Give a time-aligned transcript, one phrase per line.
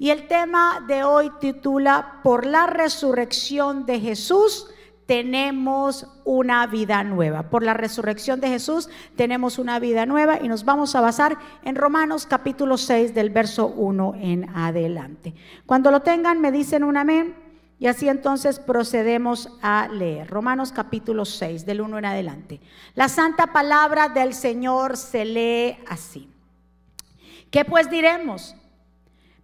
[0.00, 4.66] Y el tema de hoy titula Por la resurrección de Jesús
[5.04, 7.50] tenemos una vida nueva.
[7.50, 11.76] Por la resurrección de Jesús tenemos una vida nueva y nos vamos a basar en
[11.76, 15.34] Romanos capítulo 6 del verso 1 en adelante.
[15.66, 17.36] Cuando lo tengan me dicen un amén
[17.78, 20.30] y así entonces procedemos a leer.
[20.30, 22.60] Romanos capítulo 6 del 1 en adelante.
[22.94, 26.30] La santa palabra del Señor se lee así.
[27.50, 28.56] ¿Qué pues diremos?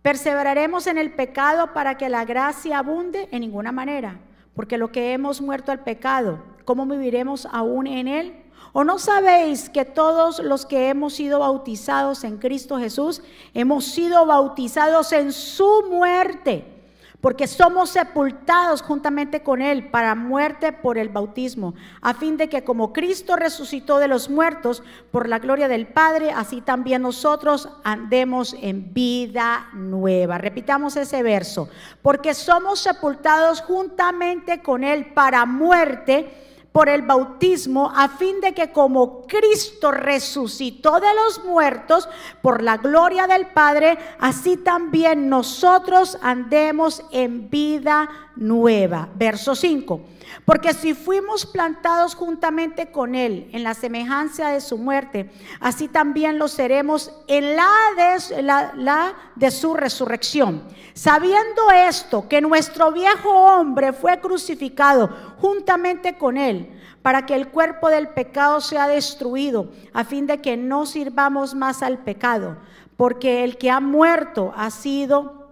[0.06, 3.28] ¿Perseveraremos en el pecado para que la gracia abunde?
[3.32, 4.20] En ninguna manera
[4.54, 8.44] porque lo que hemos muerto al pecado, ¿cómo viviremos aún en él?
[8.72, 13.20] ¿O no sabéis que todos los que hemos sido bautizados en Cristo Jesús,
[13.52, 16.75] hemos sido bautizados en su muerte?
[17.20, 22.64] Porque somos sepultados juntamente con Él para muerte por el bautismo, a fin de que
[22.64, 28.54] como Cristo resucitó de los muertos por la gloria del Padre, así también nosotros andemos
[28.60, 30.38] en vida nueva.
[30.38, 31.68] Repitamos ese verso,
[32.02, 36.45] porque somos sepultados juntamente con Él para muerte
[36.76, 42.06] por el bautismo, a fin de que como Cristo resucitó de los muertos
[42.42, 49.08] por la gloria del Padre, así también nosotros andemos en vida nueva.
[49.14, 50.02] Verso 5.
[50.44, 56.38] Porque si fuimos plantados juntamente con Él en la semejanza de su muerte, así también
[56.38, 60.62] lo seremos en la de, la de su resurrección.
[60.94, 65.08] Sabiendo esto, que nuestro viejo hombre fue crucificado
[65.40, 70.56] juntamente con Él, para que el cuerpo del pecado sea destruido, a fin de que
[70.56, 72.56] no sirvamos más al pecado,
[72.96, 75.46] porque el que ha muerto ha sido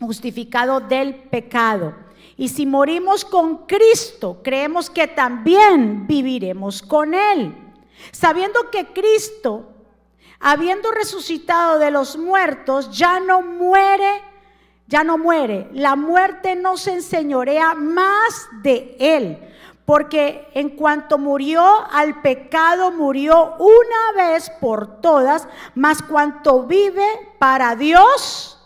[0.00, 1.94] justificado del pecado.
[2.38, 7.52] Y si morimos con Cristo, creemos que también viviremos con Él.
[8.12, 9.66] Sabiendo que Cristo,
[10.38, 14.22] habiendo resucitado de los muertos, ya no muere,
[14.86, 15.68] ya no muere.
[15.72, 19.38] La muerte no se enseñorea más de Él.
[19.84, 27.74] Porque en cuanto murió al pecado, murió una vez por todas, mas cuanto vive para
[27.74, 28.62] Dios,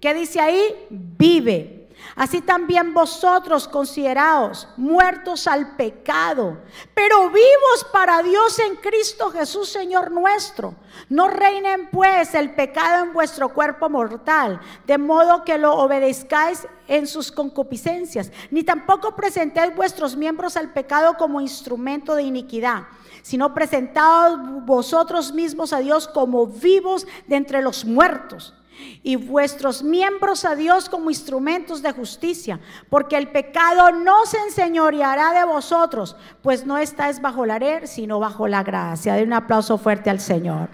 [0.00, 0.86] ¿qué dice ahí?
[0.88, 1.77] Vive.
[2.18, 6.58] Así también vosotros consideraos muertos al pecado,
[6.92, 10.74] pero vivos para Dios en Cristo Jesús, Señor nuestro.
[11.08, 17.06] No reinen pues el pecado en vuestro cuerpo mortal, de modo que lo obedezcáis en
[17.06, 22.82] sus concupiscencias, ni tampoco presentéis vuestros miembros al pecado como instrumento de iniquidad
[23.20, 28.54] sino presentaos vosotros mismos a Dios como vivos de entre los muertos
[29.02, 35.32] y vuestros miembros a Dios como instrumentos de justicia, porque el pecado no se enseñoreará
[35.32, 39.14] de vosotros, pues no estáis bajo la ley, sino bajo la gracia.
[39.14, 40.68] De un aplauso fuerte al Señor.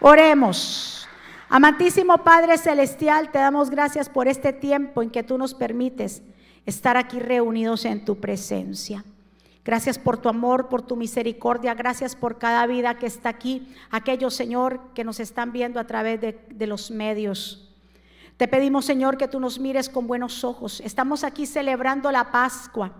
[0.00, 1.08] Oremos.
[1.48, 6.22] Amantísimo Padre Celestial, te damos gracias por este tiempo en que tú nos permites
[6.64, 9.04] estar aquí reunidos en tu presencia.
[9.64, 11.74] Gracias por tu amor, por tu misericordia.
[11.74, 13.74] Gracias por cada vida que está aquí.
[13.90, 17.70] Aquellos, Señor, que nos están viendo a través de, los medios.
[18.38, 20.80] Te pedimos, Señor, que tú nos mires con buenos ojos.
[20.80, 22.92] Estamos aquí celebrando la Pascua.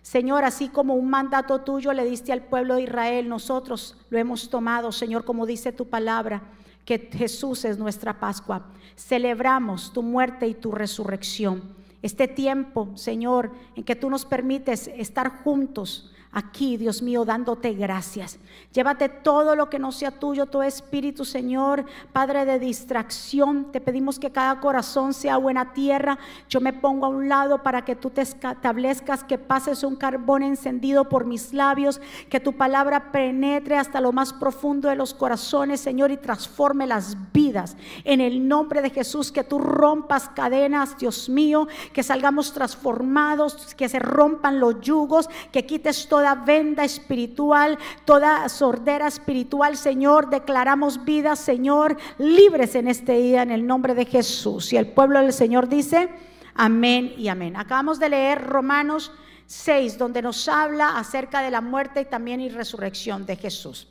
[0.00, 4.48] Señor, así como un mandato tuyo le diste al pueblo de Israel, nosotros lo hemos
[4.48, 6.44] tomado, Señor, como dice tu palabra,
[6.84, 8.68] que Jesús es nuestra Pascua.
[8.96, 11.75] Celebramos tu muerte y tu resurrección.
[12.06, 18.38] Este tiempo, Señor, en que tú nos permites estar juntos aquí, Dios mío, dándote gracias.
[18.70, 23.72] Llévate todo lo que no sea tuyo, tu espíritu, Señor, Padre de distracción.
[23.72, 26.18] Te pedimos que cada corazón sea buena tierra.
[26.50, 30.42] Yo me pongo a un lado para que tú te establezcas, que pases un carbón
[30.42, 35.80] encendido por mis labios, que tu palabra penetre hasta lo más profundo de los corazones,
[35.80, 37.78] Señor, y transforme las vidas.
[38.04, 43.88] En el nombre de Jesús, que tú rompas cadenas, Dios mío, que salgamos transformados, que
[43.88, 50.30] se rompan los yugos, que quites toda venda espiritual, toda sordera espiritual, Señor.
[50.30, 54.72] Declaramos vida, Señor, libres en este día en el nombre de Jesús.
[54.72, 56.08] Y el pueblo del Señor dice,
[56.54, 57.56] amén y amén.
[57.56, 59.12] Acabamos de leer Romanos
[59.46, 63.88] 6, donde nos habla acerca de la muerte y también y resurrección de Jesús.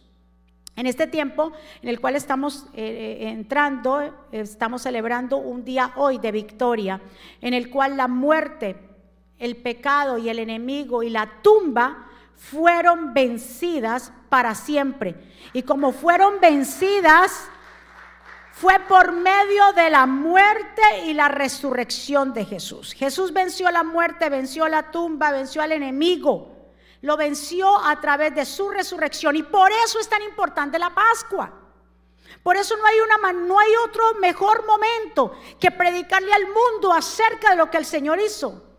[0.76, 6.18] En este tiempo en el cual estamos eh, eh, entrando, estamos celebrando un día hoy
[6.18, 7.02] de victoria,
[7.40, 8.76] en el cual la muerte,
[9.40, 15.16] el pecado y el enemigo y la tumba fueron vencidas para siempre.
[15.54, 17.50] Y como fueron vencidas,
[18.52, 22.94] fue por medio de la muerte y la resurrección de Jesús.
[22.94, 26.72] Jesús venció la muerte, venció la tumba, venció al enemigo.
[27.02, 29.36] Lo venció a través de su resurrección.
[29.36, 31.52] Y por eso es tan importante la Pascua.
[32.42, 37.52] Por eso no hay, una, no hay otro mejor momento que predicarle al mundo acerca
[37.52, 38.75] de lo que el Señor hizo.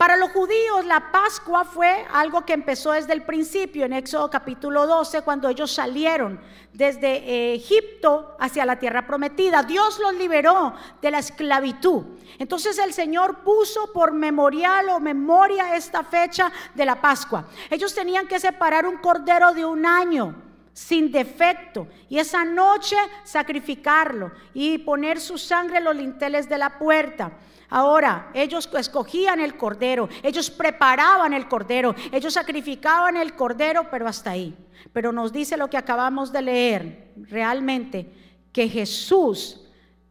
[0.00, 4.86] Para los judíos la Pascua fue algo que empezó desde el principio, en Éxodo capítulo
[4.86, 6.40] 12, cuando ellos salieron
[6.72, 9.62] desde eh, Egipto hacia la tierra prometida.
[9.62, 12.02] Dios los liberó de la esclavitud.
[12.38, 17.44] Entonces el Señor puso por memorial o memoria esta fecha de la Pascua.
[17.68, 20.34] Ellos tenían que separar un cordero de un año
[20.72, 26.78] sin defecto y esa noche sacrificarlo y poner su sangre en los linteles de la
[26.78, 27.32] puerta.
[27.70, 34.32] Ahora, ellos escogían el cordero, ellos preparaban el cordero, ellos sacrificaban el cordero, pero hasta
[34.32, 34.56] ahí.
[34.92, 38.12] Pero nos dice lo que acabamos de leer, realmente,
[38.52, 39.60] que Jesús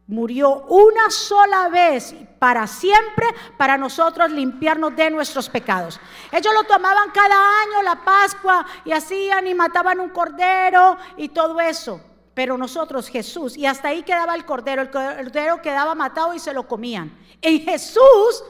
[0.06, 3.26] murió una sola vez para siempre
[3.56, 6.00] para nosotros limpiarnos de nuestros pecados.
[6.32, 11.60] Ellos lo tomaban cada año, la Pascua, y hacían y mataban un cordero y todo
[11.60, 12.00] eso.
[12.34, 16.52] Pero nosotros, Jesús, y hasta ahí quedaba el cordero, el cordero quedaba matado y se
[16.52, 17.16] lo comían.
[17.42, 18.44] En Jesús,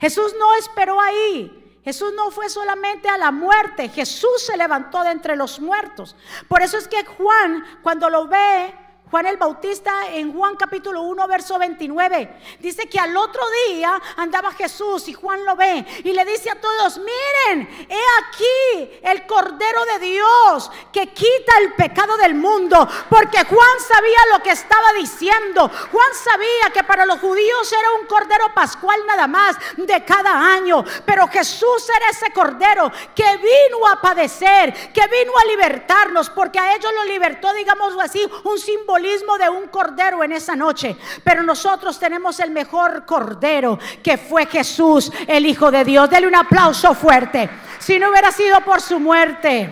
[0.00, 1.60] Jesús no esperó ahí.
[1.84, 6.16] Jesús no fue solamente a la muerte, Jesús se levantó de entre los muertos.
[6.48, 8.74] Por eso es que Juan, cuando lo ve,
[9.14, 14.50] Juan el Bautista en Juan capítulo 1, verso 29, dice que al otro día andaba
[14.50, 19.84] Jesús y Juan lo ve y le dice a todos, miren, he aquí el Cordero
[19.84, 25.68] de Dios que quita el pecado del mundo, porque Juan sabía lo que estaba diciendo.
[25.68, 30.84] Juan sabía que para los judíos era un Cordero pascual nada más de cada año,
[31.06, 36.74] pero Jesús era ese Cordero que vino a padecer, que vino a libertarnos, porque a
[36.74, 39.03] ellos lo libertó, digamos así, un símbolo
[39.38, 45.12] de un cordero en esa noche, pero nosotros tenemos el mejor cordero que fue Jesús,
[45.26, 46.08] el Hijo de Dios.
[46.08, 47.50] Dele un aplauso fuerte.
[47.78, 49.68] Si no hubiera sido por su muerte,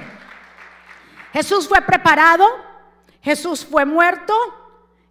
[1.32, 2.46] Jesús fue preparado,
[3.22, 4.34] Jesús fue muerto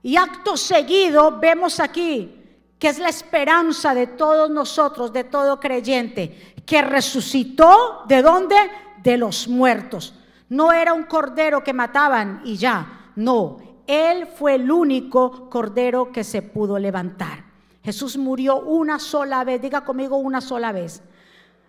[0.04, 2.38] y acto seguido vemos aquí
[2.78, 8.56] que es la esperanza de todos nosotros, de todo creyente, que resucitó de dónde?
[9.04, 10.16] De los muertos.
[10.50, 16.24] No era un cordero que mataban y ya, no, él fue el único cordero que
[16.24, 17.44] se pudo levantar.
[17.84, 21.02] Jesús murió una sola vez, diga conmigo una sola vez.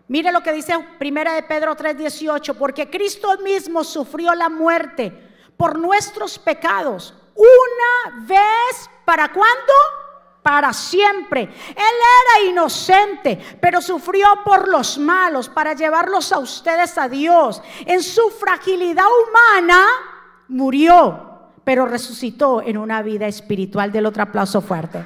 [0.08, 5.12] Mire lo que dice Primera de Pedro 3:18, porque Cristo mismo sufrió la muerte
[5.56, 9.72] por nuestros pecados una vez, ¿para cuándo?
[10.42, 11.42] Para siempre.
[11.42, 17.62] Él era inocente, pero sufrió por los malos para llevarlos a ustedes a Dios.
[17.86, 19.86] En su fragilidad humana
[20.48, 21.31] murió
[21.64, 23.92] pero resucitó en una vida espiritual.
[23.92, 25.04] Del otro aplauso fuerte.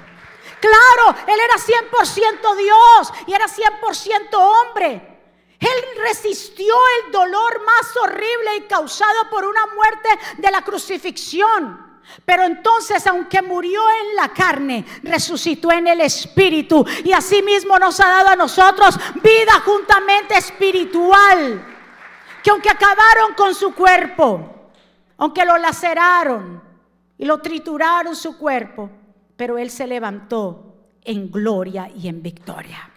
[0.61, 5.17] Claro, Él era 100% Dios y era 100% hombre.
[5.59, 6.75] Él resistió
[7.05, 10.09] el dolor más horrible y causado por una muerte
[10.39, 11.85] de la crucifixión.
[12.25, 18.07] Pero entonces, aunque murió en la carne, resucitó en el espíritu y asimismo nos ha
[18.07, 21.65] dado a nosotros vida juntamente espiritual.
[22.43, 24.56] Que aunque acabaron con su cuerpo,
[25.19, 26.63] aunque lo laceraron
[27.19, 28.91] y lo trituraron su cuerpo,
[29.37, 32.91] pero Él se levantó en gloria y en victoria.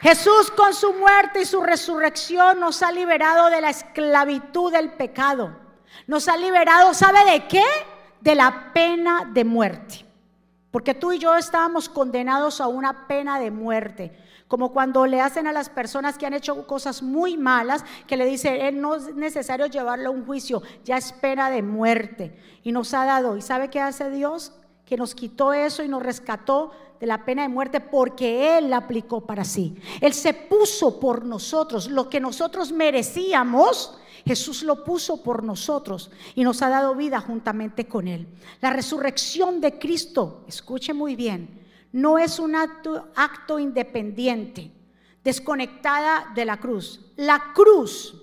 [0.00, 5.56] Jesús con su muerte y su resurrección nos ha liberado de la esclavitud del pecado.
[6.06, 7.64] Nos ha liberado, ¿sabe de qué?
[8.20, 10.06] De la pena de muerte.
[10.70, 14.16] Porque tú y yo estábamos condenados a una pena de muerte
[14.48, 18.24] como cuando le hacen a las personas que han hecho cosas muy malas, que le
[18.24, 22.36] dice, él no es necesario llevarlo a un juicio, ya es pena de muerte.
[22.64, 24.52] Y nos ha dado, ¿y sabe qué hace Dios?
[24.86, 28.78] Que nos quitó eso y nos rescató de la pena de muerte porque Él la
[28.78, 29.76] aplicó para sí.
[30.00, 33.98] Él se puso por nosotros, lo que nosotros merecíamos.
[34.24, 38.26] Jesús lo puso por nosotros y nos ha dado vida juntamente con Él.
[38.60, 44.72] La resurrección de Cristo, escuche muy bien, no es un acto, independiente,
[45.24, 47.12] desconectada de la cruz.
[47.16, 48.22] La cruz,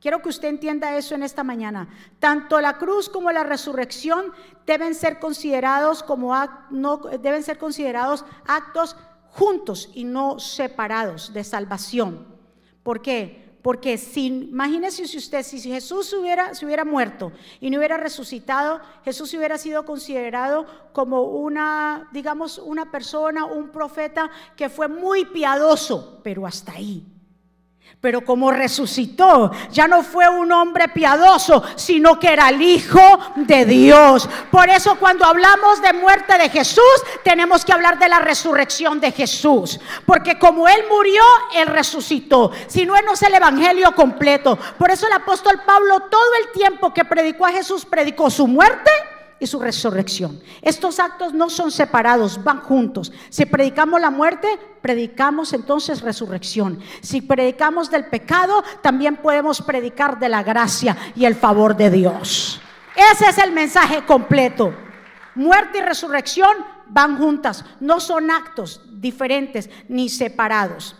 [0.00, 1.88] quiero que usted entienda eso en esta mañana,
[2.18, 4.32] tanto la cruz como la resurrección
[4.66, 6.34] deben ser considerados como
[6.70, 8.96] no, deben ser considerados actos
[9.28, 12.26] juntos y no separados de salvación.
[12.82, 13.49] ¿Por qué?
[13.62, 18.80] Porque si, imagínese si usted, si Jesús hubiera, se hubiera muerto y no hubiera resucitado,
[19.04, 26.20] Jesús hubiera sido considerado como una, digamos, una persona, un profeta que fue muy piadoso,
[26.22, 27.04] pero hasta ahí.
[28.00, 33.64] Pero como resucitó, ya no fue un hombre piadoso, sino que era el Hijo de
[33.64, 34.28] Dios.
[34.50, 36.82] Por eso cuando hablamos de muerte de Jesús,
[37.24, 39.78] tenemos que hablar de la resurrección de Jesús.
[40.06, 41.22] Porque como Él murió,
[41.54, 42.52] Él resucitó.
[42.66, 44.58] Si no, no es el Evangelio completo.
[44.78, 48.90] Por eso el apóstol Pablo todo el tiempo que predicó a Jesús, predicó su muerte
[49.40, 50.40] y su resurrección.
[50.62, 53.10] Estos actos no son separados, van juntos.
[53.30, 54.46] Si predicamos la muerte,
[54.82, 56.78] predicamos entonces resurrección.
[57.00, 62.60] Si predicamos del pecado, también podemos predicar de la gracia y el favor de Dios.
[62.94, 64.74] Ese es el mensaje completo.
[65.34, 66.52] Muerte y resurrección
[66.86, 70.96] van juntas, no son actos diferentes ni separados.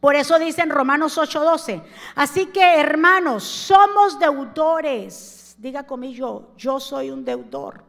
[0.00, 1.82] Por eso dice en Romanos 8:12,
[2.16, 7.82] así que hermanos, somos deudores Diga conmigo, yo soy un deudor.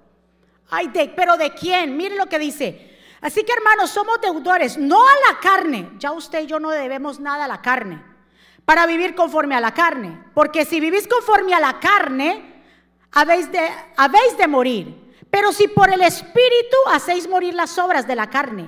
[0.70, 1.96] Ay, de, pero ¿de quién?
[1.96, 2.98] Mire lo que dice.
[3.22, 5.92] Así que hermanos, somos deudores, no a la carne.
[5.98, 8.04] Ya usted y yo no debemos nada a la carne
[8.66, 10.24] para vivir conforme a la carne.
[10.34, 12.64] Porque si vivís conforme a la carne,
[13.12, 13.62] habéis de,
[13.96, 15.14] habéis de morir.
[15.30, 18.68] Pero si por el Espíritu hacéis morir las obras de la carne,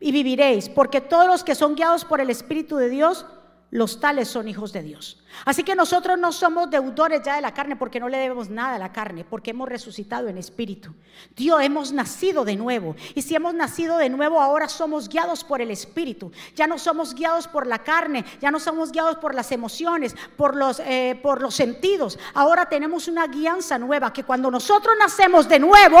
[0.00, 3.26] y viviréis, porque todos los que son guiados por el Espíritu de Dios,
[3.70, 5.20] los tales son hijos de Dios.
[5.44, 8.76] Así que nosotros no somos deudores ya de la carne porque no le debemos nada
[8.76, 10.94] a la carne, porque hemos resucitado en espíritu.
[11.34, 12.94] Dios, hemos nacido de nuevo.
[13.14, 16.30] Y si hemos nacido de nuevo, ahora somos guiados por el espíritu.
[16.54, 20.54] Ya no somos guiados por la carne, ya no somos guiados por las emociones, por
[20.54, 22.18] los, eh, por los sentidos.
[22.34, 25.98] Ahora tenemos una guianza nueva que cuando nosotros nacemos de nuevo,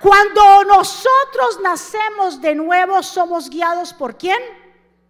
[0.00, 4.38] cuando nosotros nacemos de nuevo, somos guiados por quién?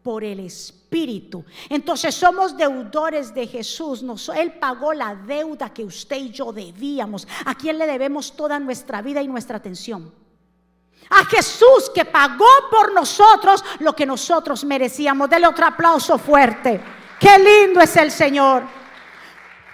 [0.02, 1.44] Por el espíritu espíritu.
[1.68, 4.04] Entonces somos deudores de Jesús.
[4.36, 7.26] él pagó la deuda que usted y yo debíamos.
[7.44, 10.12] ¿A quién le debemos toda nuestra vida y nuestra atención?
[11.10, 15.28] A Jesús que pagó por nosotros lo que nosotros merecíamos.
[15.28, 16.80] Dele otro aplauso fuerte.
[17.18, 18.62] Qué lindo es el Señor.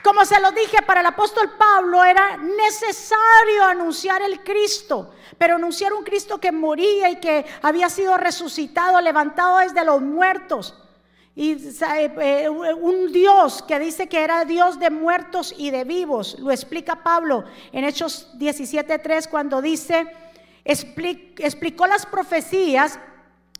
[0.03, 5.93] Como se lo dije para el apóstol Pablo, era necesario anunciar el Cristo, pero anunciar
[5.93, 10.80] un Cristo que moría y que había sido resucitado, levantado desde los muertos.
[11.41, 11.57] Y
[12.21, 17.03] eh, un Dios que dice que era Dios de muertos y de vivos, lo explica
[17.03, 20.07] Pablo en Hechos 17.3 cuando dice,
[20.63, 23.01] explicó las profecías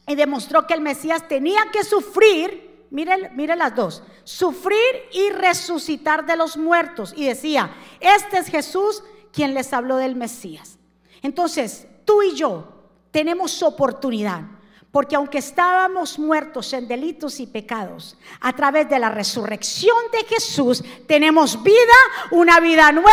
[0.07, 6.27] y demostró que el Mesías tenía que sufrir, mire, mire las dos, sufrir y resucitar
[6.27, 7.15] de los muertos.
[7.17, 10.77] Y decía, este es Jesús quien les habló del Mesías.
[11.23, 14.60] Entonces, tú y yo tenemos oportunidad
[14.93, 20.83] porque aunque estábamos muertos en delitos y pecados, a través de la resurrección de Jesús
[21.07, 21.95] tenemos vida,
[22.33, 23.11] una vida nueva,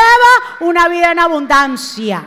[0.62, 2.26] una vida en abundancia.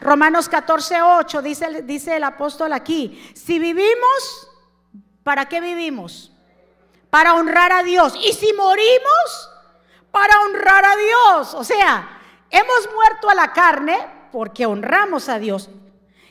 [0.00, 4.48] Romanos 14, 8 dice, dice el apóstol aquí, si vivimos,
[5.22, 6.32] ¿para qué vivimos?
[7.10, 8.14] Para honrar a Dios.
[8.16, 9.50] Y si morimos,
[10.10, 11.54] para honrar a Dios.
[11.54, 12.18] O sea,
[12.48, 13.98] hemos muerto a la carne
[14.32, 15.68] porque honramos a Dios.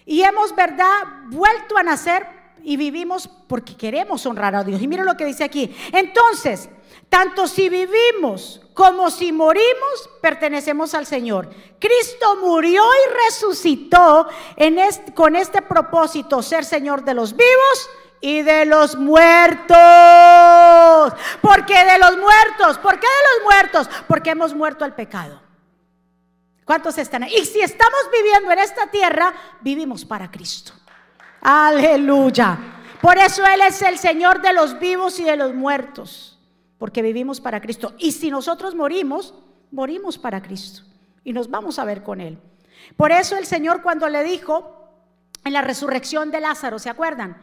[0.03, 4.82] Y hemos, ¿verdad?, vuelto a nacer y vivimos porque queremos honrar a Dios.
[4.82, 5.75] Y mira lo que dice aquí.
[5.92, 6.70] Entonces,
[7.10, 11.50] tanto si vivimos como si morimos, pertenecemos al Señor.
[11.80, 14.28] Cristo murió y resucitó
[15.16, 17.89] con este propósito, ser Señor de los vivos
[18.22, 19.78] y de los muertos.
[21.42, 23.89] Porque de los muertos, ¿por qué de los muertos?
[24.08, 25.42] Porque hemos muerto al pecado.
[26.70, 27.34] ¿Cuántos están ahí?
[27.36, 30.72] Y si estamos viviendo en esta tierra, vivimos para Cristo.
[31.41, 32.58] Aleluya.
[33.01, 36.38] Por eso Él es el Señor de los vivos y de los muertos,
[36.77, 37.93] porque vivimos para Cristo.
[37.98, 39.34] Y si nosotros morimos,
[39.72, 40.84] morimos para Cristo
[41.24, 42.39] y nos vamos a ver con Él.
[42.98, 44.75] Por eso el Señor cuando le dijo
[45.46, 47.38] en la resurrección de Lázaro, ¿se acuerdan?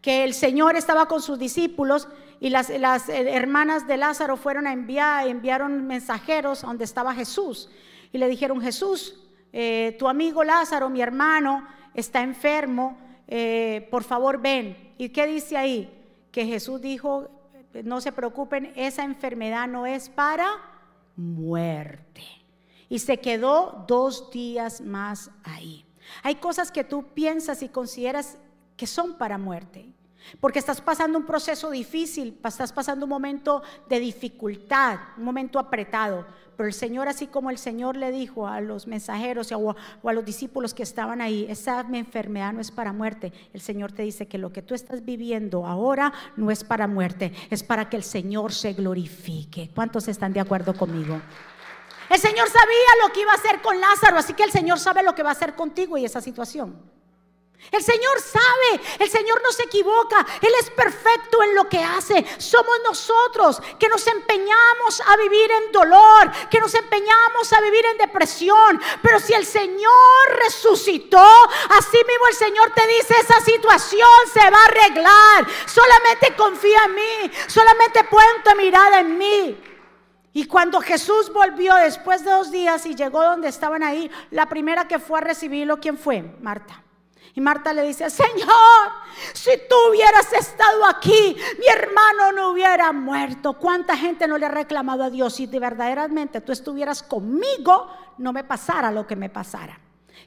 [0.00, 2.08] Que el Señor estaba con sus discípulos
[2.40, 7.70] y las, eh, hermanas de Lázaro fueron a enviar, enviaron mensajeros donde estaba Jesús.
[8.12, 9.14] Y le dijeron, Jesús,
[9.52, 12.98] eh, tu amigo Lázaro, mi hermano, está enfermo
[13.34, 14.92] eh, por favor ven.
[14.98, 15.90] ¿Y qué dice ahí?
[16.30, 17.30] Que Jesús dijo,
[17.82, 20.50] no se preocupen, esa enfermedad no es para
[21.16, 22.24] muerte.
[22.90, 25.86] Y se quedó dos días más ahí.
[26.22, 28.36] Hay cosas que tú piensas y consideras
[28.76, 29.86] que son para muerte.
[30.40, 36.26] Porque estás pasando un proceso difícil, estás pasando un momento de dificultad, un momento apretado.
[36.56, 39.74] Pero el Señor, así como el Señor le dijo a los mensajeros o
[40.08, 43.32] a, los discípulos que estaban ahí, esa enfermedad no es para muerte.
[43.52, 47.32] El Señor te dice que lo que tú estás viviendo ahora no es para muerte,
[47.50, 49.70] es para que el Señor se glorifique.
[49.74, 51.20] ¿Cuántos están de acuerdo conmigo?
[52.10, 55.02] El Señor sabía lo que iba a hacer con Lázaro, así que el Señor sabe
[55.02, 56.76] lo que va a hacer contigo y esa situación.
[57.70, 62.24] El Señor sabe, el Señor no se equivoca, Él es perfecto en lo que hace.
[62.36, 67.98] Somos nosotros que nos empeñamos a vivir en dolor, que nos empeñamos a vivir en
[67.98, 68.80] depresión.
[69.00, 69.92] Pero si el Señor
[70.44, 71.26] resucitó,
[71.70, 75.46] así mismo el Señor te dice, esa situación se va a arreglar.
[75.66, 79.62] Solamente confía en mí, solamente pon tu mirada en mí.
[80.34, 84.88] Y cuando Jesús volvió después de dos días y llegó donde estaban ahí, la primera
[84.88, 86.22] que fue a recibirlo, ¿quién fue?
[86.40, 86.82] Marta.
[87.34, 88.90] Y Marta le dice, Señor,
[89.32, 93.54] si tú hubieras estado aquí, mi hermano no hubiera muerto.
[93.54, 98.32] ¿Cuánta gente no le ha reclamado a Dios si de verdaderamente tú estuvieras conmigo, no
[98.32, 99.80] me pasara lo que me pasara?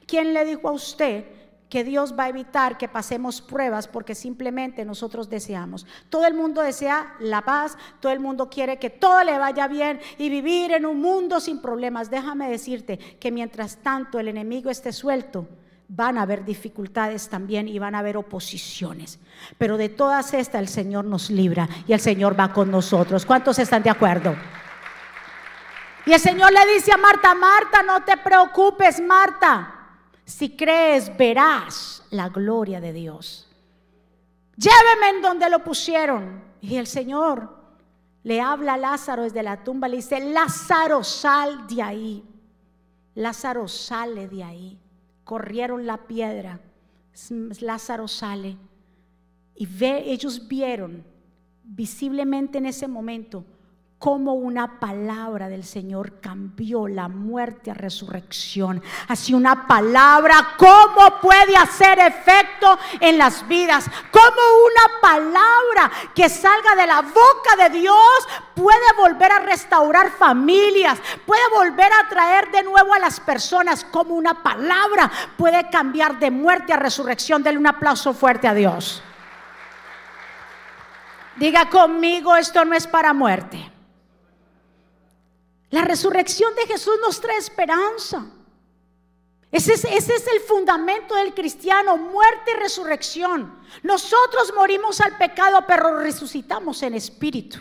[0.06, 1.24] ¿Quién le dijo a usted
[1.68, 5.86] que Dios va a evitar que pasemos pruebas porque simplemente nosotros deseamos.
[6.10, 10.00] Todo el mundo desea la paz, todo el mundo quiere que todo le vaya bien
[10.18, 12.10] y vivir en un mundo sin problemas.
[12.10, 15.48] Déjame decirte que mientras tanto el enemigo esté suelto,
[15.88, 19.18] van a haber dificultades también y van a haber oposiciones.
[19.58, 23.24] Pero de todas estas el Señor nos libra y el Señor va con nosotros.
[23.24, 24.34] ¿Cuántos están de acuerdo?
[26.04, 29.72] Y el Señor le dice a Marta, Marta, no te preocupes, Marta.
[30.24, 33.48] Si crees, verás la gloria de Dios.
[34.56, 36.44] Lléveme en donde lo pusieron.
[36.60, 37.54] Y el Señor
[38.22, 42.24] le habla a Lázaro desde la tumba, le dice, Lázaro, sal de ahí.
[43.14, 44.80] Lázaro sale de ahí
[45.26, 46.60] corrieron la piedra.
[47.60, 48.56] Lázaro sale
[49.56, 51.02] y ve, ellos vieron
[51.64, 53.44] visiblemente en ese momento
[53.98, 58.82] cómo una palabra del Señor cambió la muerte a resurrección.
[59.08, 63.86] Así una palabra, ¿cómo puede hacer efecto en las vidas?
[64.10, 70.98] ¿Cómo una palabra que salga de la boca de Dios puede volver a restaurar familias,
[71.24, 73.84] puede volver a traer de nuevo a las personas?
[73.84, 77.42] Como una palabra puede cambiar de muerte a resurrección.
[77.42, 79.02] Denle un aplauso fuerte a Dios.
[81.36, 83.75] Diga conmigo, esto no es para muerte.
[85.70, 88.24] La resurrección de Jesús nos trae esperanza.
[89.50, 93.58] Ese es, el fundamento del cristiano, muerte y resurrección.
[93.82, 97.58] Nosotros morimos al pecado, pero resucitamos en espíritu.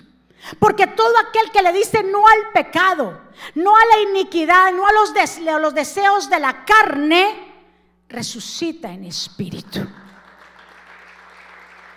[0.60, 3.20] Porque todo aquel que le dice no al pecado,
[3.56, 5.14] no a la iniquidad, no a los,
[5.48, 7.54] a los deseos de la carne,
[8.10, 9.88] resucita en espíritu.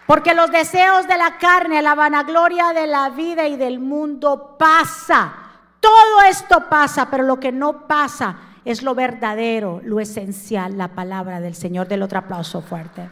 [0.06, 5.47] Porque los deseos de la carne, la vanagloria de la vida y del mundo pasa
[5.80, 11.40] todo esto pasa, pero lo que no pasa es lo verdadero, lo esencial, la palabra
[11.40, 11.88] del Señor.
[11.88, 13.08] Del otro aplauso fuerte.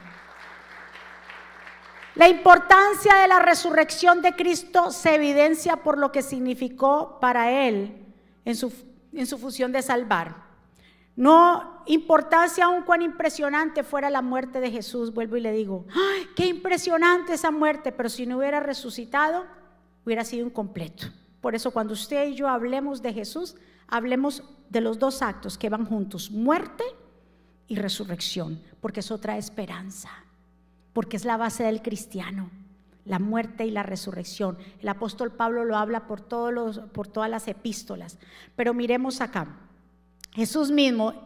[2.14, 8.06] La importancia de la resurrección de Cristo se evidencia por lo que significó para Él
[8.44, 8.72] en su,
[9.12, 10.46] en su función de salvar.
[11.14, 16.28] No importancia aún cuán impresionante fuera la muerte de Jesús, vuelvo y le digo, ¡ay,
[16.34, 17.92] qué impresionante esa muerte!
[17.92, 19.44] Pero si no hubiera resucitado,
[20.04, 21.06] hubiera sido incompleto.
[21.46, 23.54] Por eso cuando usted y yo hablemos de Jesús,
[23.86, 26.82] hablemos de los dos actos que van juntos, muerte
[27.68, 30.10] y resurrección, porque es otra esperanza,
[30.92, 32.50] porque es la base del cristiano,
[33.04, 34.58] la muerte y la resurrección.
[34.80, 38.18] El apóstol Pablo lo habla por, todos los, por todas las epístolas,
[38.56, 39.46] pero miremos acá.
[40.32, 41.25] Jesús mismo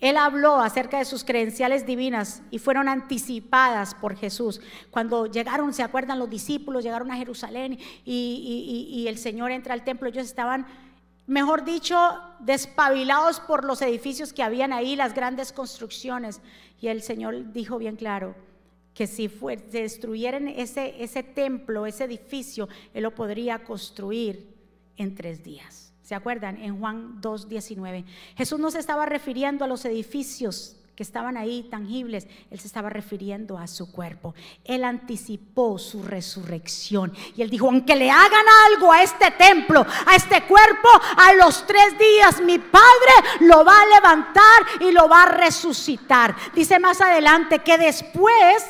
[0.00, 4.60] él habló acerca de sus credenciales divinas y fueron anticipadas por Jesús.
[4.90, 10.08] Cuando llegaron, se acuerdan los discípulos, llegaron a Jerusalén y, el Señor entra al templo,
[10.08, 10.66] ellos estaban,
[11.26, 11.98] mejor dicho,
[12.38, 16.40] despabilados por los edificios que habían ahí, las grandes construcciones.
[16.80, 18.36] Y el Señor dijo bien claro
[18.94, 19.28] que si
[19.72, 24.54] destruyeran ese, ese templo, ese edificio, Él lo podría construir
[24.96, 25.87] en tres días.
[26.08, 26.56] ¿Se acuerdan?
[26.62, 28.02] En Juan 2.19.
[28.34, 32.88] Jesús no se estaba refiriendo a los edificios que estaban ahí tangibles, Él se estaba
[32.88, 34.34] refiriendo a su cuerpo.
[34.64, 37.12] Él anticipó su resurrección.
[37.36, 41.66] Y Él dijo, aunque le hagan algo a este templo, a este cuerpo, a los
[41.66, 46.34] tres días mi Padre lo va a levantar y lo va a resucitar.
[46.54, 48.64] Dice más adelante que después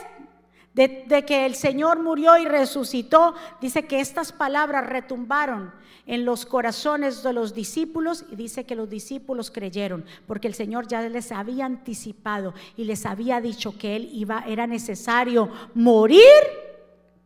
[0.86, 5.72] de, que el Señor murió y resucitó, dice que estas palabras retumbaron
[6.06, 10.86] en los corazones de los discípulos y dice que los discípulos creyeron porque el Señor
[10.86, 16.22] ya les había anticipado y les había dicho que él iba era necesario morir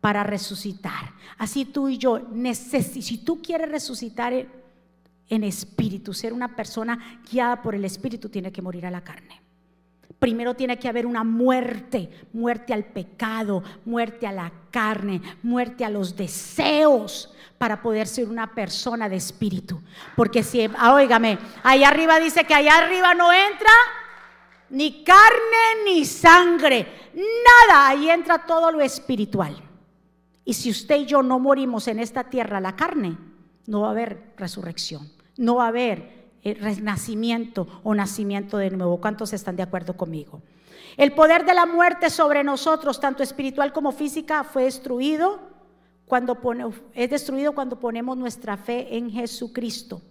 [0.01, 1.13] para resucitar.
[1.37, 2.19] Así tú y yo
[2.51, 4.33] si tú quieres resucitar
[5.29, 9.42] en espíritu, ser una persona guiada por el espíritu tiene que morir a la carne.
[10.19, 15.89] Primero tiene que haber una muerte, muerte al pecado, muerte a la carne, muerte a
[15.89, 19.81] los deseos para poder ser una persona de espíritu.
[20.15, 23.71] Porque si, ah, óigame, ahí arriba dice que allá arriba no entra
[24.69, 29.55] ni carne ni sangre, nada, ahí entra todo lo espiritual.
[30.45, 33.17] Y si usted y yo no morimos en esta tierra, la carne,
[33.67, 38.99] no va a haber resurrección, no va a haber eh, renacimiento o nacimiento de nuevo.
[38.99, 40.41] ¿Cuántos están de acuerdo conmigo?
[40.97, 45.39] El poder de la muerte sobre nosotros, tanto espiritual como física, fue destruido
[46.05, 46.37] cuando
[46.93, 50.01] es destruido cuando ponemos nuestra fe en Jesucristo.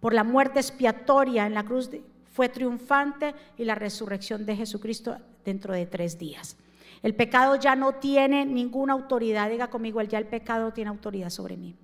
[0.00, 1.90] Por la muerte expiatoria en la cruz
[2.32, 6.56] fue triunfante y la resurrección de Jesucristo dentro de tres días.
[7.02, 9.50] El pecado ya no tiene ninguna autoridad.
[9.50, 11.76] Diga conmigo, ya el pecado tiene autoridad sobre mí.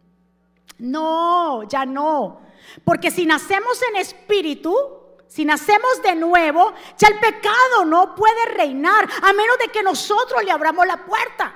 [0.82, 2.40] No, ya no.
[2.84, 4.76] Porque si nacemos en espíritu,
[5.28, 10.42] si nacemos de nuevo, ya el pecado no puede reinar a menos de que nosotros
[10.44, 11.54] le abramos la puerta.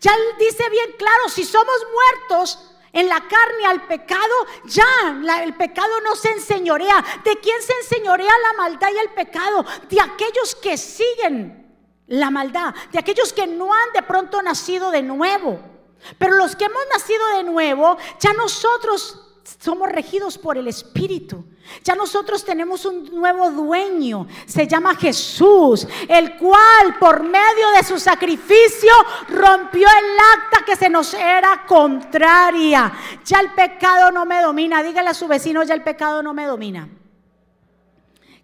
[0.00, 6.00] Ya dice bien claro, si somos muertos en la carne al pecado, ya el pecado
[6.00, 7.04] no se enseñorea.
[7.24, 9.64] ¿De quién se enseñorea la maldad y el pecado?
[9.88, 15.02] De aquellos que siguen la maldad, de aquellos que no han de pronto nacido de
[15.02, 15.69] nuevo.
[16.18, 21.44] Pero los que hemos nacido de nuevo, ya nosotros somos regidos por el Espíritu.
[21.84, 27.98] Ya nosotros tenemos un nuevo dueño, se llama Jesús, el cual por medio de su
[27.98, 28.92] sacrificio
[29.28, 32.92] rompió el acta que se nos era contraria.
[33.24, 34.82] Ya el pecado no me domina.
[34.82, 36.88] Dígale a su vecino, ya el pecado no me domina.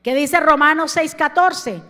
[0.03, 1.83] ¿Qué dice Romanos 6:14?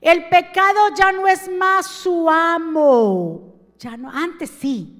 [0.00, 3.54] El pecado ya no es más su amo.
[3.78, 4.97] Ya no, antes sí.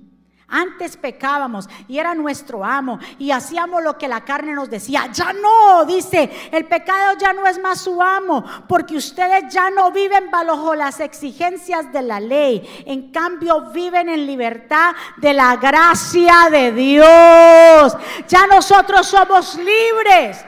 [0.50, 5.10] Antes pecábamos y era nuestro amo y hacíamos lo que la carne nos decía.
[5.12, 9.92] Ya no, dice, el pecado ya no es más su amo, porque ustedes ya no
[9.92, 12.84] viven bajo las exigencias de la ley.
[12.86, 17.94] En cambio, viven en libertad de la gracia de Dios.
[18.26, 20.42] Ya nosotros somos libres.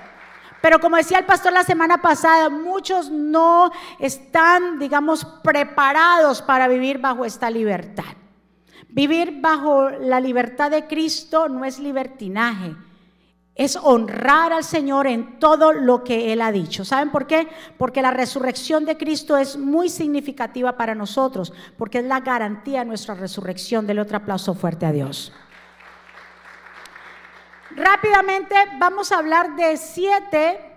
[0.62, 6.98] Pero como decía el pastor la semana pasada, muchos no están, digamos, preparados para vivir
[6.98, 8.19] bajo esta libertad.
[8.92, 12.74] Vivir bajo la libertad de Cristo no es libertinaje,
[13.54, 16.84] es honrar al Señor en todo lo que Él ha dicho.
[16.84, 17.48] ¿Saben por qué?
[17.78, 22.86] Porque la resurrección de Cristo es muy significativa para nosotros, porque es la garantía de
[22.86, 23.86] nuestra resurrección.
[23.86, 25.32] Dele otro aplauso fuerte a Dios.
[27.76, 30.69] Rápidamente vamos a hablar de siete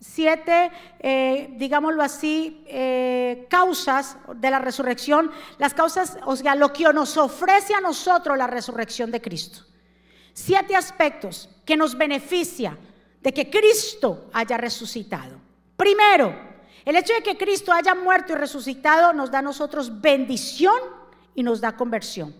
[0.00, 6.84] siete, eh, digámoslo así, eh, causas de la resurrección, las causas, o sea, lo que
[6.92, 9.64] nos ofrece a nosotros la resurrección de Cristo.
[10.32, 12.78] Siete aspectos que nos beneficia
[13.20, 15.40] de que Cristo haya resucitado.
[15.76, 16.34] Primero,
[16.84, 20.78] el hecho de que Cristo haya muerto y resucitado nos da a nosotros bendición
[21.34, 22.34] y nos da conversión.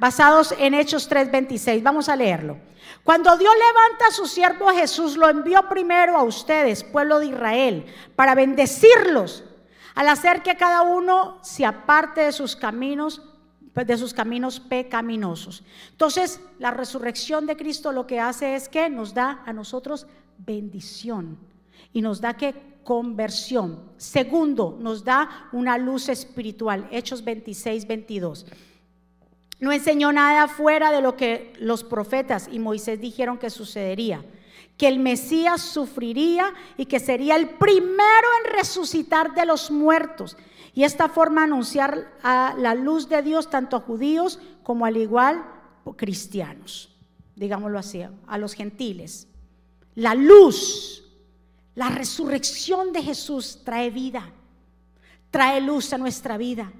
[0.00, 2.56] Basados en Hechos 3:26, vamos a leerlo.
[3.04, 7.84] Cuando Dios levanta a su siervo Jesús, lo envió primero a ustedes, pueblo de Israel,
[8.16, 9.44] para bendecirlos,
[9.94, 13.20] al hacer que cada uno se aparte de sus caminos,
[13.74, 15.62] de sus caminos pecaminosos.
[15.90, 20.06] Entonces, la resurrección de Cristo lo que hace es que nos da a nosotros
[20.38, 21.36] bendición
[21.92, 23.82] y nos da que conversión.
[23.98, 26.88] Segundo, nos da una luz espiritual.
[26.90, 28.46] Hechos 26, 22.
[29.60, 34.24] No enseñó nada fuera de lo que los profetas y Moisés dijeron que sucedería.
[34.78, 40.38] Que el Mesías sufriría y que sería el primero en resucitar de los muertos.
[40.72, 45.44] Y esta forma anunciar a la luz de Dios tanto a judíos como al igual
[45.96, 46.96] cristianos,
[47.36, 49.28] digámoslo así, a los gentiles.
[49.94, 51.04] La luz,
[51.74, 54.32] la resurrección de Jesús trae vida,
[55.30, 56.72] trae luz a nuestra vida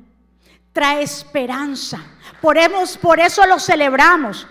[0.73, 2.03] trae esperanza.
[2.41, 4.47] Por eso, lo celebramos.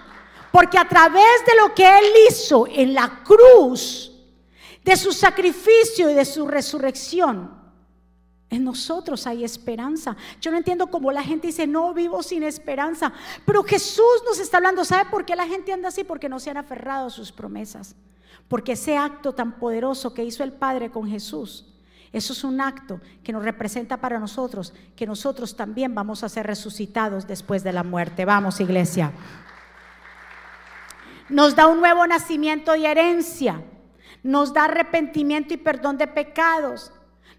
[0.51, 4.11] Porque a través de lo que Él hizo en la cruz,
[4.83, 7.57] de su sacrificio y de su resurrección,
[8.49, 10.17] en nosotros hay esperanza.
[10.41, 13.13] Yo no entiendo cómo la gente dice, no vivo sin esperanza.
[13.45, 14.83] Pero Jesús nos está hablando.
[14.83, 16.03] ¿Sabe por qué la gente anda así?
[16.03, 17.95] Porque no se han aferrado a sus promesas.
[18.47, 21.68] Porque ese acto tan poderoso que hizo el Padre con Jesús
[22.11, 26.47] eso es un acto que nos representa para nosotros, que nosotros también vamos a ser
[26.47, 28.25] resucitados después de la muerte.
[28.25, 29.11] Vamos, iglesia.
[31.29, 33.61] Nos da un nuevo nacimiento y herencia.
[34.23, 36.91] Nos da arrepentimiento y perdón de pecados.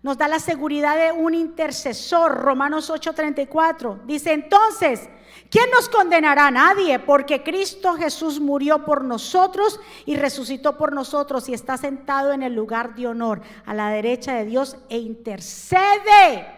[0.03, 2.33] Nos da la seguridad de un intercesor.
[2.39, 5.09] Romanos 8:34 dice entonces,
[5.51, 6.49] ¿Quién nos condenará?
[6.51, 12.43] Nadie, porque Cristo Jesús murió por nosotros y resucitó por nosotros y está sentado en
[12.43, 16.57] el lugar de honor a la derecha de Dios e intercede.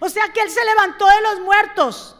[0.00, 2.16] O sea que Él se levantó de los muertos,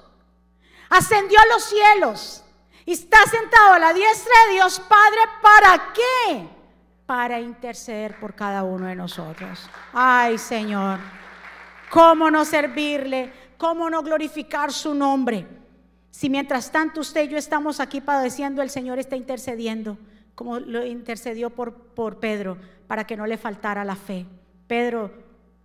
[0.91, 2.45] ascendió a los cielos
[2.85, 5.21] y está sentado a la diestra de Dios Padre.
[5.41, 6.54] ¿Para qué?
[7.07, 9.69] Para interceder por cada uno de nosotros.
[9.93, 10.99] Ay, Señor,
[11.91, 13.33] ¿cómo no servirle?
[13.59, 15.47] ¿Cómo no glorificar su nombre?
[16.11, 19.99] Si mientras tanto usted y yo estamos aquí padeciendo, el Señor está intercediendo,
[20.35, 24.27] como lo intercedió por, por Pedro, para que no le faltara la fe.
[24.67, 25.13] Pedro,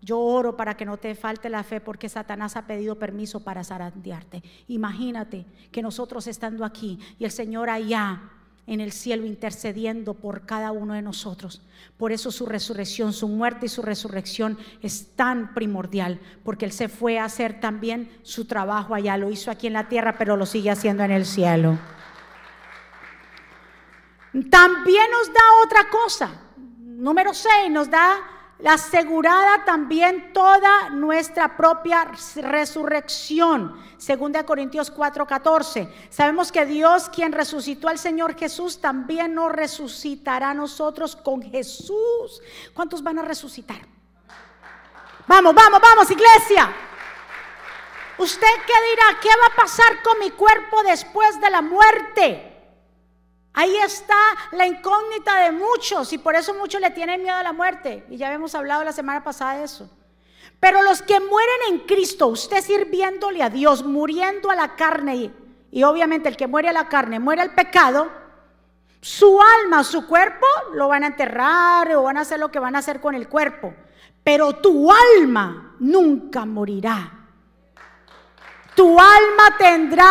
[0.02, 3.64] yo oro para que no te falte la fe porque Satanás ha pedido permiso para
[3.64, 4.44] zarandearte.
[4.68, 8.22] Imagínate que nosotros estando aquí y el Señor allá
[8.70, 11.64] en el cielo intercediendo por cada uno de nosotros.
[11.98, 16.88] Por eso su resurrección, su muerte y su resurrección es tan primordial, porque Él se
[16.88, 20.46] fue a hacer también su trabajo allá, lo hizo aquí en la tierra, pero lo
[20.46, 21.80] sigue haciendo en el cielo.
[24.52, 26.30] También nos da otra cosa.
[26.78, 28.18] Número 6 nos da
[28.66, 33.82] asegurada también toda nuestra propia resurrección.
[33.98, 35.90] Segunda Corintios 4:14.
[36.10, 42.42] Sabemos que Dios, quien resucitó al Señor Jesús, también nos resucitará a nosotros con Jesús.
[42.74, 43.80] ¿Cuántos van a resucitar?
[45.28, 46.74] Vamos, vamos, vamos, iglesia.
[48.18, 49.20] ¿Usted qué dirá?
[49.22, 52.49] ¿Qué va a pasar con mi cuerpo después de la muerte?
[53.60, 54.16] Ahí está
[54.54, 58.06] la incógnita de muchos y por eso muchos le tienen miedo a la muerte.
[58.10, 59.90] Y ya habíamos hablado la semana pasada de eso.
[60.62, 65.34] Pero los que mueren en Cristo, usted sirviéndole a Dios, muriendo a la carne, y,
[65.72, 68.10] y obviamente el que muere a la carne, muere al pecado,
[69.02, 72.78] su alma, su cuerpo, lo van a enterrar o van a hacer lo que van
[72.78, 73.74] a hacer con el cuerpo.
[74.24, 77.12] Pero tu alma nunca morirá.
[78.74, 80.08] Tu alma tendrá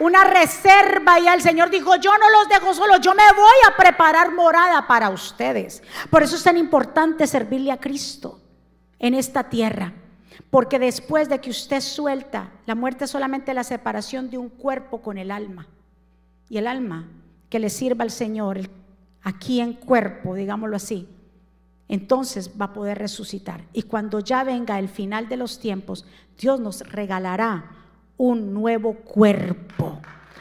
[0.00, 3.76] una reserva y el Señor dijo, yo no los dejo solos, yo me voy a
[3.76, 5.82] preparar morada para ustedes.
[6.10, 8.40] Por eso es tan importante servirle a Cristo
[8.98, 9.92] en esta tierra.
[10.50, 15.02] Porque después de que usted suelta, la muerte es solamente la separación de un cuerpo
[15.02, 15.66] con el alma.
[16.48, 17.08] Y el alma
[17.50, 18.60] que le sirva al Señor
[19.22, 21.08] aquí en cuerpo, digámoslo así,
[21.88, 23.64] entonces va a poder resucitar.
[23.72, 26.06] Y cuando ya venga el final de los tiempos,
[26.38, 27.77] Dios nos regalará
[28.18, 30.00] un nuevo cuerpo.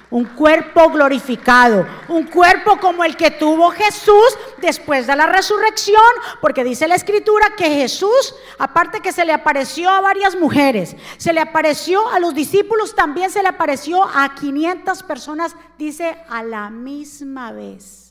[0.09, 6.01] Un cuerpo glorificado, un cuerpo como el que tuvo Jesús después de la resurrección,
[6.39, 11.33] porque dice la escritura que Jesús, aparte que se le apareció a varias mujeres, se
[11.33, 16.69] le apareció a los discípulos, también se le apareció a 500 personas, dice a la
[16.69, 18.06] misma vez.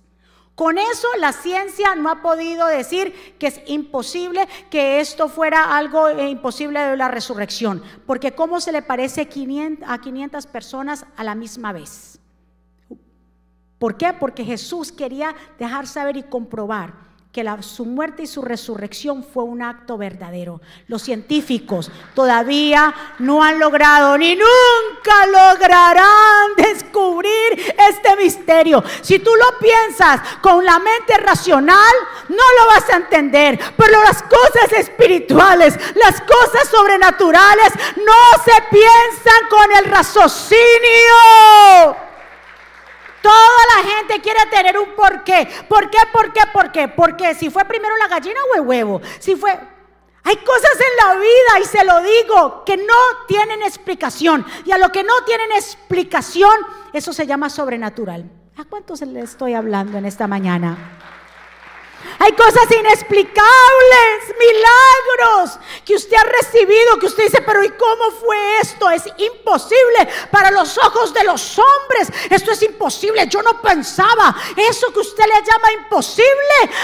[0.56, 6.08] Con eso la ciencia no ha podido decir que es imposible que esto fuera algo
[6.08, 9.28] eh, imposible de la resurrección, porque ¿cómo se le parece
[9.86, 12.18] a 500 personas a la misma vez?
[13.78, 14.14] ¿Por qué?
[14.18, 17.05] Porque Jesús quería dejar saber y comprobar
[17.36, 20.62] que su muerte y su resurrección fue un acto verdadero.
[20.88, 28.82] Los científicos todavía no han logrado ni nunca lograrán descubrir este misterio.
[29.02, 31.94] Si tú lo piensas con la mente racional,
[32.30, 33.60] no lo vas a entender.
[33.76, 40.56] Pero las cosas espirituales, las cosas sobrenaturales, no se piensan con el raciocinio.
[43.26, 45.48] Toda la gente quiere tener un porqué.
[45.68, 45.98] ¿Por qué?
[46.12, 46.42] ¿Por qué?
[46.52, 46.86] ¿Por qué?
[46.86, 49.00] Porque si fue primero la gallina o el huevo.
[49.18, 49.50] Si fue...
[50.22, 52.94] Hay cosas en la vida, y se lo digo, que no
[53.26, 54.46] tienen explicación.
[54.64, 56.54] Y a lo que no tienen explicación,
[56.92, 58.30] eso se llama sobrenatural.
[58.56, 60.76] ¿A cuántos le estoy hablando en esta mañana?
[62.18, 63.46] Hay cosas inexplicables,
[64.38, 68.90] milagros que usted ha recibido, que usted dice, pero ¿y cómo fue esto?
[68.90, 72.08] Es imposible para los ojos de los hombres.
[72.30, 73.26] Esto es imposible.
[73.28, 74.34] Yo no pensaba.
[74.56, 76.26] Eso que usted le llama imposible,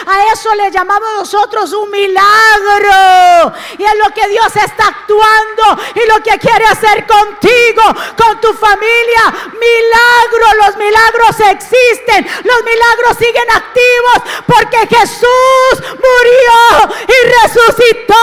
[0.06, 3.52] a eso le llamamos nosotros un milagro.
[3.78, 7.82] Y es lo que Dios está actuando y lo que quiere hacer contigo,
[8.16, 9.50] con tu familia.
[9.52, 12.26] Milagros, los milagros existen.
[12.44, 18.14] Los milagros siguen activos porque Jesús Jesús murió y resucitó.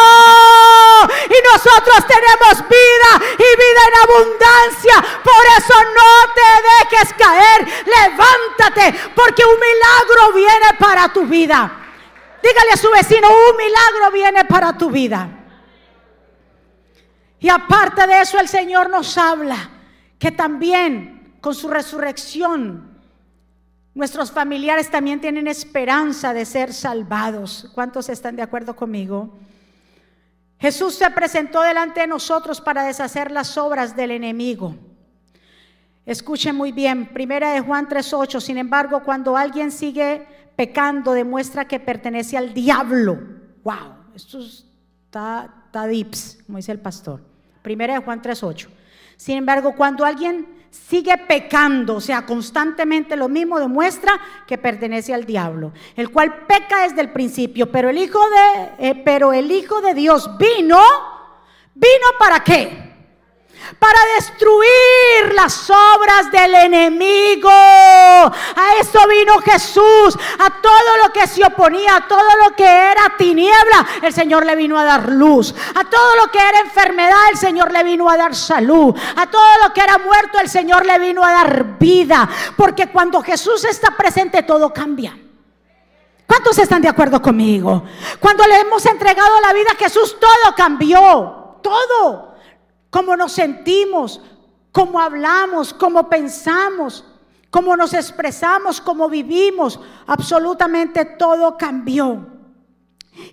[1.26, 5.22] Y nosotros tenemos vida y vida en abundancia.
[5.24, 7.68] Por eso no te dejes caer.
[7.86, 11.72] Levántate porque un milagro viene para tu vida.
[12.42, 15.30] Dígale a su vecino, un milagro viene para tu vida.
[17.40, 19.70] Y aparte de eso, el Señor nos habla
[20.18, 22.89] que también con su resurrección
[24.00, 27.70] Nuestros familiares también tienen esperanza de ser salvados.
[27.74, 29.38] ¿Cuántos están de acuerdo conmigo?
[30.58, 34.74] Jesús se presentó delante de nosotros para deshacer las obras del enemigo.
[36.06, 41.82] Escuchen muy bien, primera de Juan 3:8, sin embargo, cuando alguien sigue pecando demuestra que
[41.82, 43.20] pertenece al diablo.
[43.66, 47.22] Wow, esto está, está dips, como dice el pastor.
[47.62, 48.70] Primera de Juan 3:8.
[49.18, 55.26] Sin embargo, cuando alguien sigue pecando, o sea, constantemente lo mismo, demuestra que pertenece al
[55.26, 59.82] diablo, el cual peca desde el principio, pero el Hijo de, eh, pero el Hijo
[59.82, 60.80] de Dios vino,
[61.76, 62.89] vino para qué?
[63.80, 67.50] Para destruir las obras del enemigo.
[67.50, 73.16] A eso vino Jesús, a todo lo que se oponía, a todo lo que era
[73.18, 75.56] tiniebla, el Señor le vino a dar luz.
[75.76, 78.94] A todo lo que era enfermedad, el Señor le vino a dar salud.
[79.16, 82.30] A todo lo que era muerto, el Señor le vino a dar vida.
[82.58, 85.18] Porque cuando Jesús está presente, todo cambia.
[86.28, 87.84] ¿Cuántos están de acuerdo conmigo?
[88.20, 91.58] Cuando le hemos entregado la vida a Jesús, todo cambió.
[91.64, 92.29] Todo
[92.90, 94.22] cómo nos sentimos,
[94.72, 97.06] cómo hablamos, cómo pensamos,
[97.50, 99.80] cómo nos expresamos, cómo vivimos.
[100.08, 102.28] Absolutamente todo cambió.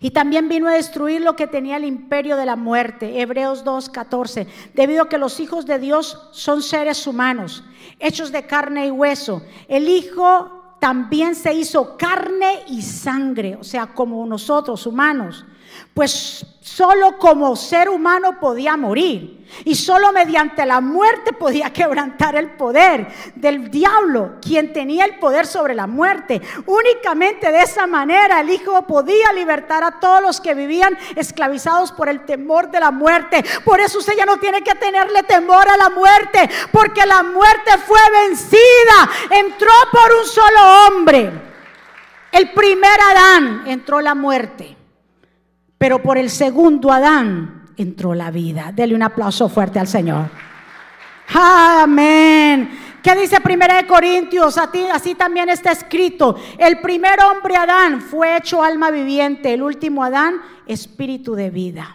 [0.00, 4.46] Y también vino a destruir lo que tenía el imperio de la muerte, Hebreos 2:14,
[4.74, 7.62] debido a que los hijos de Dios son seres humanos,
[8.00, 9.42] hechos de carne y hueso.
[9.68, 15.44] El Hijo también se hizo carne y sangre, o sea, como nosotros humanos
[15.96, 22.50] pues solo como ser humano podía morir y solo mediante la muerte podía quebrantar el
[22.50, 26.42] poder del diablo, quien tenía el poder sobre la muerte.
[26.66, 32.11] Únicamente de esa manera el Hijo podía libertar a todos los que vivían esclavizados por
[32.11, 33.42] el temor de la muerte.
[33.64, 37.70] Por eso usted ya no tiene que tenerle temor a la muerte, porque la muerte
[37.87, 41.32] fue vencida, entró por un solo hombre.
[42.32, 44.75] El primer Adán entró la muerte.
[45.78, 48.72] Pero por el segundo Adán entró la vida.
[48.72, 50.30] Dele un aplauso fuerte al Señor.
[51.34, 52.70] Amén.
[53.02, 54.58] ¿Qué dice Primera de Corintios?
[54.58, 56.36] Así también está escrito.
[56.58, 61.94] El primer hombre Adán fue hecho alma viviente, el último Adán espíritu de vida.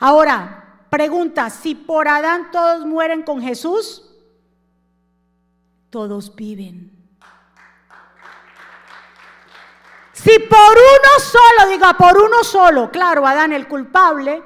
[0.00, 4.10] Ahora, pregunta, si por Adán todos mueren con Jesús,
[5.90, 7.01] todos viven.
[10.22, 14.40] Si por uno solo, diga por uno solo, claro, Adán el culpable,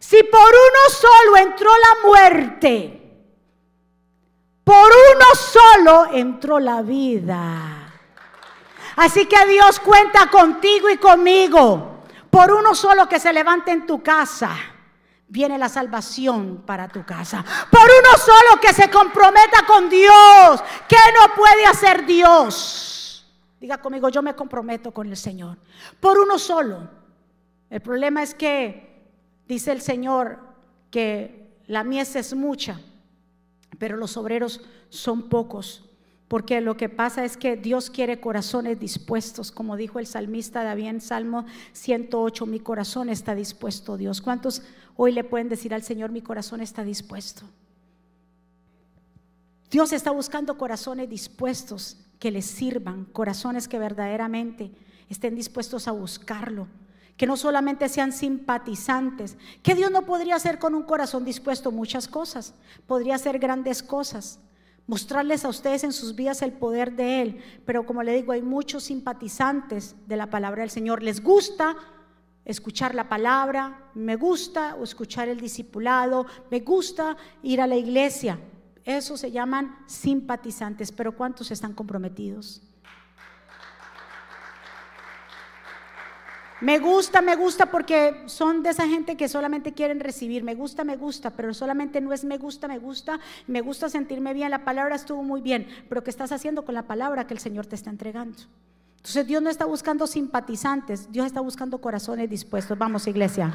[0.00, 3.02] si por uno solo entró la muerte,
[4.64, 7.92] por uno solo entró la vida.
[8.96, 12.02] Así que Dios cuenta contigo y conmigo.
[12.28, 14.50] Por uno solo que se levante en tu casa,
[15.28, 17.44] viene la salvación para tu casa.
[17.70, 23.01] Por uno solo que se comprometa con Dios, ¿qué no puede hacer Dios?
[23.62, 25.56] Diga conmigo, yo me comprometo con el Señor.
[26.00, 26.90] Por uno solo.
[27.70, 29.04] El problema es que
[29.46, 30.40] dice el Señor
[30.90, 32.80] que la mies es mucha,
[33.78, 35.88] pero los obreros son pocos.
[36.26, 40.88] Porque lo que pasa es que Dios quiere corazones dispuestos, como dijo el salmista David
[40.88, 44.20] en Salmo 108, mi corazón está dispuesto, Dios.
[44.20, 44.62] ¿Cuántos
[44.96, 47.44] hoy le pueden decir al Señor, mi corazón está dispuesto?
[49.70, 54.70] Dios está buscando corazones dispuestos que les sirvan, corazones que verdaderamente
[55.10, 56.68] estén dispuestos a buscarlo,
[57.16, 62.06] que no solamente sean simpatizantes, que Dios no podría hacer con un corazón dispuesto muchas
[62.06, 62.54] cosas,
[62.86, 64.38] podría hacer grandes cosas,
[64.86, 68.42] mostrarles a ustedes en sus vidas el poder de Él, pero como le digo, hay
[68.42, 71.74] muchos simpatizantes de la palabra del Señor, les gusta
[72.44, 78.38] escuchar la palabra, me gusta escuchar el discipulado, me gusta ir a la iglesia,
[78.84, 82.62] eso se llaman simpatizantes, pero ¿cuántos están comprometidos?
[86.62, 90.44] Me gusta, me gusta porque son de esa gente que solamente quieren recibir.
[90.44, 93.18] Me gusta, me gusta, pero solamente no es me gusta, me gusta,
[93.48, 94.52] me gusta sentirme bien.
[94.52, 97.66] La palabra estuvo muy bien, pero ¿qué estás haciendo con la palabra que el Señor
[97.66, 98.38] te está entregando?
[98.98, 102.78] Entonces Dios no está buscando simpatizantes, Dios está buscando corazones dispuestos.
[102.78, 103.52] Vamos, iglesia.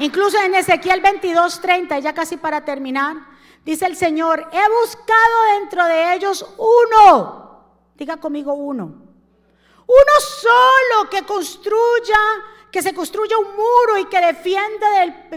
[0.00, 3.18] Incluso en Ezequiel 22:30, ya casi para terminar,
[3.64, 7.64] Dice el Señor, he buscado dentro de ellos uno.
[7.94, 8.84] Diga conmigo uno.
[9.86, 12.18] Uno solo que construya,
[12.70, 14.86] que se construya un muro y que defienda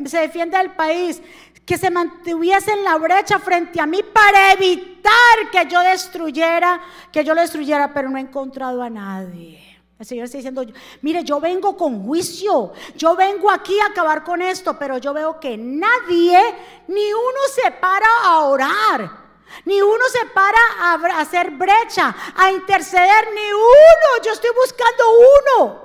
[0.05, 1.21] se defienda del país.
[1.65, 6.81] Que se mantuviese en la brecha frente a mí para evitar que yo destruyera,
[7.11, 9.72] que yo lo destruyera, pero no he encontrado a nadie.
[9.99, 10.65] El Señor está diciendo,
[11.01, 15.39] mire, yo vengo con juicio, yo vengo aquí a acabar con esto, pero yo veo
[15.39, 16.39] que nadie,
[16.87, 19.23] ni uno se para a orar,
[19.65, 25.03] ni uno se para a hacer brecha, a interceder, ni uno, yo estoy buscando
[25.39, 25.83] uno.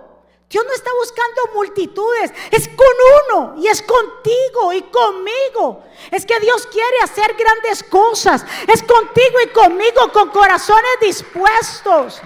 [0.49, 2.87] Dios no está buscando multitudes, es con
[3.29, 5.85] uno y es contigo y conmigo.
[6.11, 12.23] Es que Dios quiere hacer grandes cosas, es contigo y conmigo con corazones dispuestos.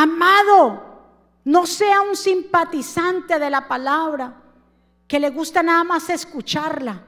[0.00, 0.82] Amado,
[1.44, 4.34] no sea un simpatizante de la palabra,
[5.06, 7.02] que le gusta nada más escucharla.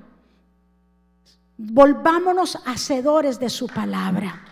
[1.57, 4.45] Volvámonos hacedores de su palabra.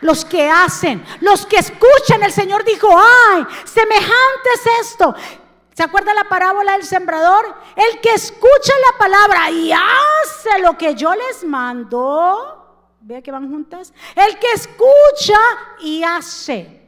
[0.00, 5.14] Los que hacen, los que escuchan, el Señor dijo, ay, semejante es esto.
[5.74, 7.54] ¿Se acuerda la parábola del sembrador?
[7.76, 12.96] El que escucha la palabra y hace lo que yo les mando.
[13.02, 13.92] Vea que van juntas.
[14.14, 15.38] El que escucha
[15.80, 16.79] y hace.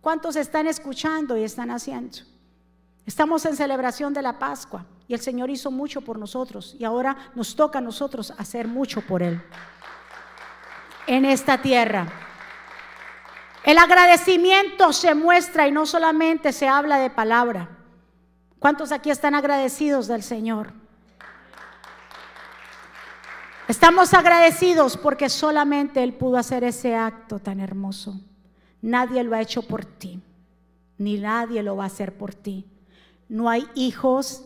[0.00, 2.18] ¿Cuántos están escuchando y están haciendo?
[3.04, 7.16] Estamos en celebración de la Pascua y el Señor hizo mucho por nosotros y ahora
[7.34, 9.42] nos toca a nosotros hacer mucho por Él
[11.06, 12.06] en esta tierra.
[13.64, 17.68] El agradecimiento se muestra y no solamente se habla de palabra.
[18.58, 20.72] ¿Cuántos aquí están agradecidos del Señor?
[23.68, 28.18] Estamos agradecidos porque solamente Él pudo hacer ese acto tan hermoso.
[28.82, 30.20] Nadie lo ha hecho por ti,
[30.98, 32.66] ni nadie lo va a hacer por ti.
[33.28, 34.44] No hay hijos,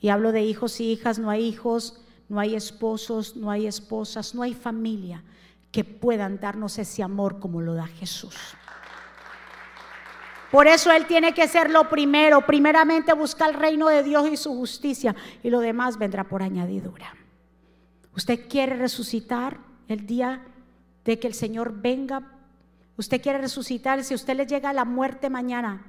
[0.00, 4.34] y hablo de hijos y hijas, no hay hijos, no hay esposos, no hay esposas,
[4.34, 5.22] no hay familia
[5.70, 8.36] que puedan darnos ese amor como lo da Jesús.
[10.50, 14.36] Por eso Él tiene que ser lo primero, primeramente buscar el reino de Dios y
[14.36, 17.14] su justicia y lo demás vendrá por añadidura.
[18.16, 20.42] ¿Usted quiere resucitar el día
[21.04, 22.39] de que el Señor venga?
[23.00, 24.04] ¿Usted quiere resucitar?
[24.04, 25.86] Si usted le llega a la muerte mañana,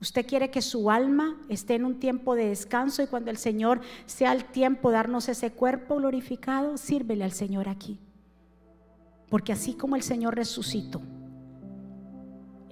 [0.00, 3.80] ¿usted quiere que su alma esté en un tiempo de descanso y cuando el Señor
[4.04, 6.76] sea el tiempo de darnos ese cuerpo glorificado?
[6.76, 7.98] Sírvele al Señor aquí.
[9.28, 11.02] Porque así como el Señor resucitó,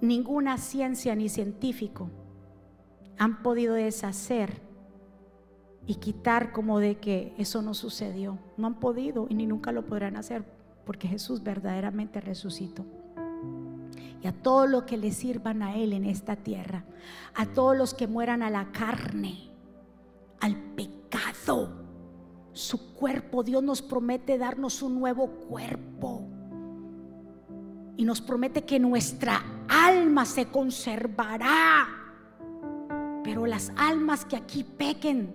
[0.01, 2.11] ninguna ciencia ni científico
[3.19, 4.63] han podido deshacer
[5.85, 8.39] y quitar como de que eso no sucedió.
[8.57, 10.45] No han podido y ni nunca lo podrán hacer
[10.87, 12.87] porque Jesús verdaderamente resucitó.
[14.25, 16.83] Y a todos los que le sirvan a Él en esta tierra,
[17.35, 19.51] a todos los que mueran a la carne,
[20.41, 21.69] al pecado,
[22.55, 26.23] su cuerpo, Dios nos promete darnos un nuevo cuerpo
[27.99, 31.87] y nos promete que nuestra alma se conservará.
[33.23, 35.35] Pero las almas que aquí pequen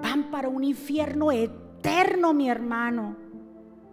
[0.00, 3.16] van para un infierno eterno, mi hermano.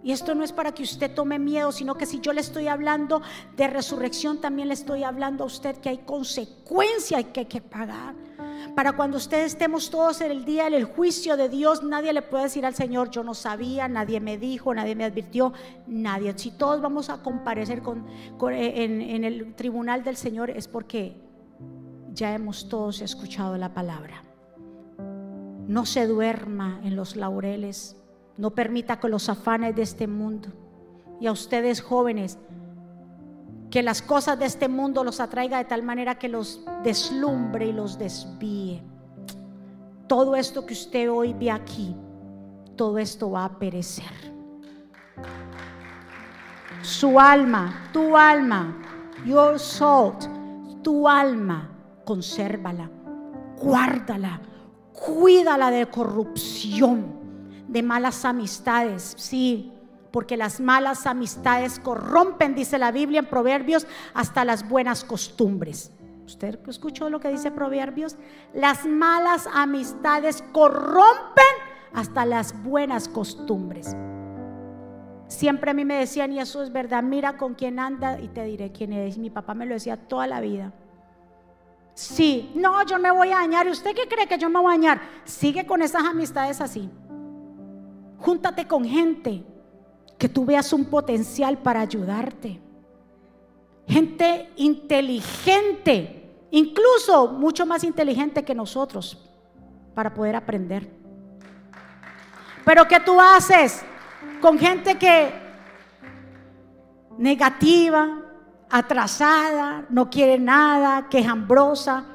[0.05, 2.67] Y esto no es para que usted tome miedo, sino que si yo le estoy
[2.67, 3.23] hablando
[3.57, 8.13] de resurrección, también le estoy hablando a usted que hay consecuencias que hay que pagar.
[8.75, 12.43] Para cuando ustedes estemos todos en el día del juicio de Dios, nadie le puede
[12.43, 15.53] decir al Señor, yo no sabía, nadie me dijo, nadie me advirtió,
[15.87, 16.37] nadie.
[16.37, 17.81] Si todos vamos a comparecer
[18.51, 21.19] eh, en el tribunal del Señor es porque
[22.13, 24.21] ya hemos todos escuchado la palabra.
[25.67, 27.97] No se duerma en los laureles
[28.37, 30.49] no permita que los afanes de este mundo
[31.19, 32.37] y a ustedes jóvenes,
[33.71, 37.73] que las cosas de este mundo los atraiga de tal manera que los deslumbre y
[37.73, 38.83] los desvíe.
[40.07, 41.95] Todo esto que usted hoy ve aquí,
[42.75, 44.33] todo esto va a perecer.
[46.81, 48.77] Su alma, tu alma,
[49.25, 50.13] your soul,
[50.83, 51.69] tu alma,
[52.03, 52.89] consérvala,
[53.59, 54.39] guárdala,
[54.93, 57.24] cuídala de corrupción
[57.67, 59.71] de malas amistades, sí,
[60.11, 65.91] porque las malas amistades corrompen, dice la Biblia en Proverbios, hasta las buenas costumbres.
[66.25, 68.15] ¿Usted escuchó lo que dice Proverbios?
[68.53, 71.43] Las malas amistades corrompen
[71.93, 73.95] hasta las buenas costumbres.
[75.27, 78.43] Siempre a mí me decían, y eso es verdad, mira con quién anda y te
[78.43, 79.17] diré quién es.
[79.17, 80.71] Mi papá me lo decía toda la vida.
[81.93, 83.67] Sí, no, yo me voy a dañar.
[83.67, 85.01] ¿Y usted qué cree que yo me voy a dañar?
[85.23, 86.89] Sigue con esas amistades así.
[88.19, 89.43] Júntate con gente
[90.17, 92.59] que tú veas un potencial para ayudarte.
[93.87, 99.29] Gente inteligente, incluso mucho más inteligente que nosotros,
[99.93, 100.89] para poder aprender.
[102.63, 103.83] Pero ¿qué tú haces
[104.41, 105.31] con gente que
[107.17, 108.21] negativa,
[108.69, 112.05] atrasada, no quiere nada, que es hambrosa?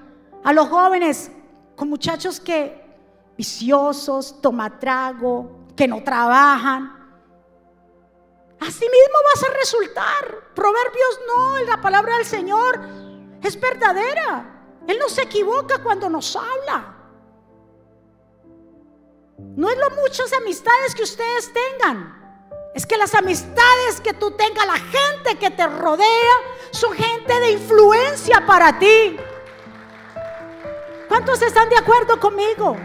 [0.42, 1.30] A los jóvenes,
[1.76, 2.80] con muchachos que
[3.36, 6.95] viciosos, tomatrago, que no trabajan.
[8.61, 10.53] Así mismo vas a resultar.
[10.55, 12.78] Proverbios no, la palabra del Señor
[13.43, 14.76] es verdadera.
[14.87, 16.97] Él no se equivoca cuando nos habla.
[19.39, 22.14] No es lo muchas amistades que ustedes tengan.
[22.74, 26.37] Es que las amistades que tú tengas, la gente que te rodea,
[26.72, 29.16] son gente de influencia para ti.
[31.09, 32.76] ¿Cuántos están de acuerdo conmigo?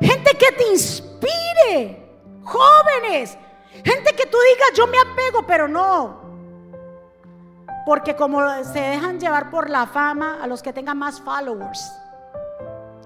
[0.00, 0.68] Gente que te
[1.20, 2.10] inspire.
[2.42, 3.36] Jóvenes.
[3.84, 6.20] Gente que tú digas, yo me apego, pero no.
[7.86, 11.92] Porque como se dejan llevar por la fama a los que tengan más followers.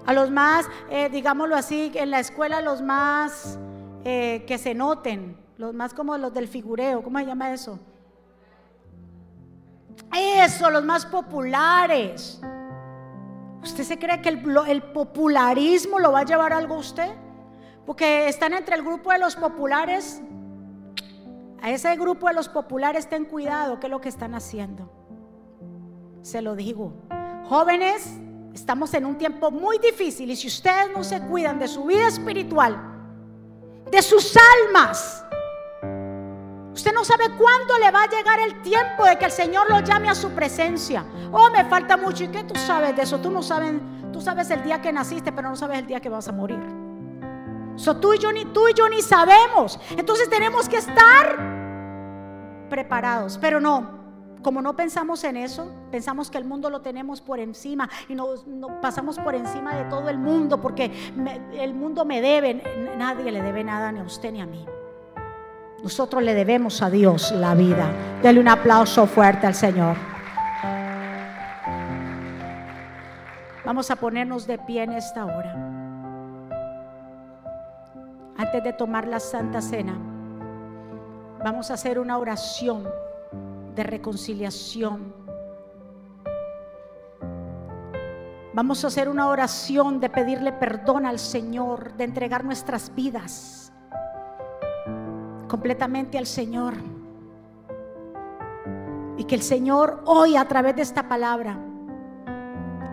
[0.05, 3.57] A los más, eh, digámoslo así, en la escuela los más
[4.03, 7.79] eh, que se noten, los más como los del figureo, ¿cómo se llama eso?
[10.15, 12.39] Eso, los más populares.
[13.63, 17.24] ¿Usted se cree que el, el, popularismo lo va a llevar algo a usted?
[17.85, 20.21] Porque están entre el grupo de los populares.
[21.61, 24.91] A ese grupo de los populares ten cuidado, ¿qué es lo que están haciendo?
[26.21, 26.93] Se lo digo.
[27.47, 28.19] Jóvenes,
[28.53, 32.07] estamos en un tiempo muy difícil y si ustedes no se cuidan de su vida
[32.07, 32.77] espiritual,
[33.91, 35.25] de sus almas,
[36.75, 39.79] Usted no sabe cuándo le va a llegar el tiempo de que el Señor lo
[39.79, 41.05] llame a su presencia.
[41.31, 42.25] Oh, me falta mucho.
[42.25, 43.17] ¿Y qué tú sabes de eso?
[43.19, 43.71] Tú no sabes,
[44.11, 46.59] tú sabes el día que naciste, pero no sabes el día que vas a morir.
[47.75, 49.79] So, tú y yo ni tú y yo ni sabemos.
[49.97, 51.37] Entonces tenemos que estar
[52.69, 53.95] preparados, pero no.
[54.41, 58.45] Como no pensamos en eso, pensamos que el mundo lo tenemos por encima y nos,
[58.79, 60.91] pasamos por encima de todo el mundo porque
[61.59, 62.61] el mundo me debe,
[62.95, 64.63] nadie le debe nada ni a usted ni a mí.
[65.81, 67.91] Nosotros le debemos a Dios la vida.
[68.21, 69.95] Dele un aplauso fuerte al Señor.
[73.65, 75.74] Vamos a ponernos de pie en esta hora.
[78.37, 79.97] Antes de tomar la Santa Cena,
[81.43, 82.83] vamos a hacer una oración
[83.75, 85.13] de reconciliación.
[88.53, 93.71] Vamos a hacer una oración de pedirle perdón al Señor, de entregar nuestras vidas
[95.47, 96.73] completamente al Señor.
[99.17, 101.57] Y que el Señor hoy a través de esta palabra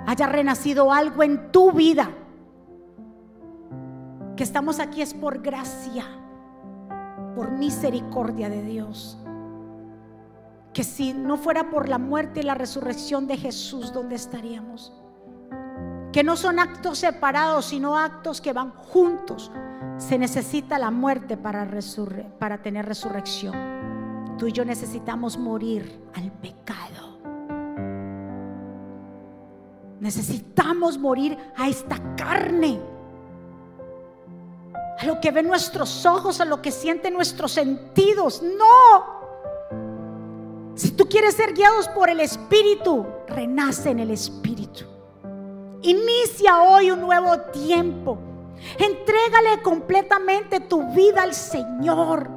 [0.07, 2.11] haya renacido algo en tu vida.
[4.37, 6.05] Que estamos aquí es por gracia,
[7.35, 9.19] por misericordia de Dios.
[10.73, 14.93] Que si no fuera por la muerte y la resurrección de Jesús, ¿dónde estaríamos?
[16.13, 19.51] Que no son actos separados, sino actos que van juntos
[19.99, 21.69] se necesita la muerte para,
[22.39, 23.55] para tener resurrección.
[24.37, 27.19] Tú y yo necesitamos morir al pecado.
[30.01, 32.81] Necesitamos morir a esta carne.
[35.03, 38.43] A lo que ven nuestros ojos, a lo que sienten nuestros sentidos.
[38.43, 39.21] No.
[40.75, 44.85] Si tú quieres ser guiados por el Espíritu, renace en el Espíritu.
[45.83, 48.19] Inicia hoy un nuevo tiempo
[48.79, 52.31] Entrégale completamente tu vida al Señor.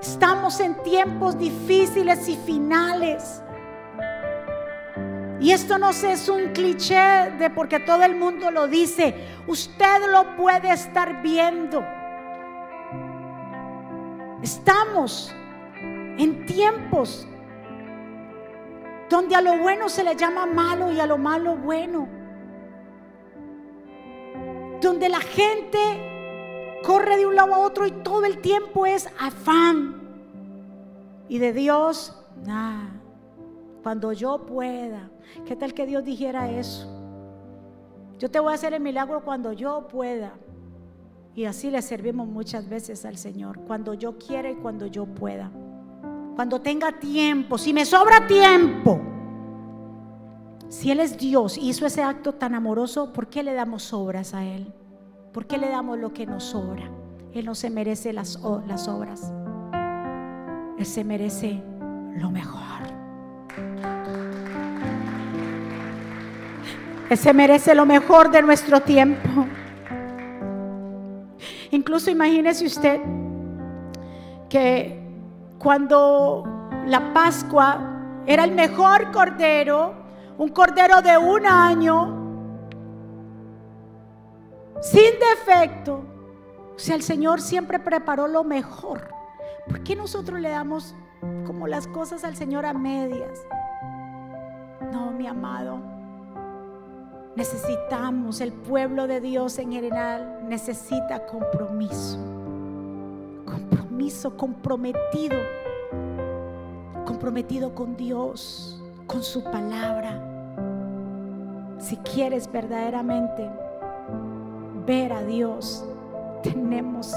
[0.00, 3.42] Estamos en tiempos difíciles y finales.
[5.40, 9.14] Y esto no es un cliché de porque todo el mundo lo dice.
[9.46, 11.84] Usted lo puede estar viendo.
[14.42, 15.34] Estamos
[16.18, 17.26] en tiempos
[19.08, 22.18] donde a lo bueno se le llama malo y a lo malo bueno
[24.80, 25.78] donde la gente
[26.84, 29.96] corre de un lado a otro y todo el tiempo es afán.
[31.28, 32.90] Y de Dios, nada.
[33.82, 35.10] Cuando yo pueda.
[35.46, 36.86] ¿Qué tal que Dios dijera eso?
[38.18, 40.32] Yo te voy a hacer el milagro cuando yo pueda.
[41.34, 43.60] Y así le servimos muchas veces al Señor.
[43.60, 45.50] Cuando yo quiera y cuando yo pueda.
[46.34, 47.58] Cuando tenga tiempo.
[47.58, 49.00] Si me sobra tiempo.
[50.68, 54.44] Si Él es Dios hizo ese acto tan amoroso, ¿por qué le damos obras a
[54.44, 54.72] Él?
[55.32, 56.90] ¿Por qué le damos lo que nos sobra?
[57.32, 59.32] Él no se merece las, las obras.
[60.76, 61.62] Él se merece
[62.16, 62.68] lo mejor.
[67.10, 69.46] Él se merece lo mejor de nuestro tiempo.
[71.70, 73.00] Incluso imagínese usted
[74.48, 74.98] que
[75.58, 76.44] cuando
[76.86, 79.94] la Pascua era el mejor cordero,
[80.36, 82.14] un cordero de un año,
[84.80, 86.04] sin defecto.
[86.76, 89.08] O sea, el Señor siempre preparó lo mejor.
[89.66, 90.94] ¿Por qué nosotros le damos
[91.46, 93.40] como las cosas al Señor a medias?
[94.92, 95.97] No, mi amado.
[97.38, 102.18] Necesitamos, el pueblo de Dios en general necesita compromiso.
[103.46, 105.38] Compromiso, comprometido.
[107.06, 110.28] Comprometido con Dios, con su palabra
[111.78, 113.48] si quieres verdaderamente
[114.84, 115.84] ver a Dios,
[116.42, 117.14] tenemos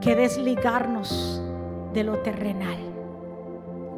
[0.00, 1.42] que desligarnos
[1.92, 2.89] de lo terrenal.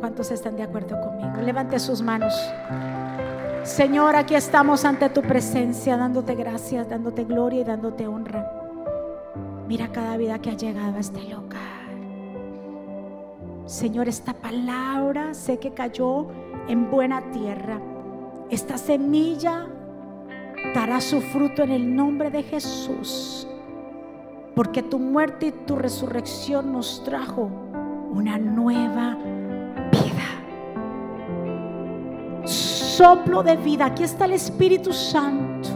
[0.02, 1.40] ¿Cuántos están de acuerdo conmigo?
[1.42, 2.34] Levante sus manos.
[3.62, 8.50] Señor, aquí estamos ante tu presencia, dándote gracias, dándote gloria y dándote honra.
[9.68, 11.86] Mira cada vida que ha llegado a este lugar.
[13.66, 16.26] Señor, esta palabra sé que cayó
[16.66, 17.78] en buena tierra.
[18.50, 19.68] Esta semilla
[20.74, 23.46] dará su fruto en el nombre de Jesús.
[24.56, 27.48] Porque tu muerte y tu resurrección nos trajo
[28.10, 29.16] una nueva
[33.02, 33.86] Soplo de vida.
[33.86, 35.68] Aquí está el Espíritu Santo.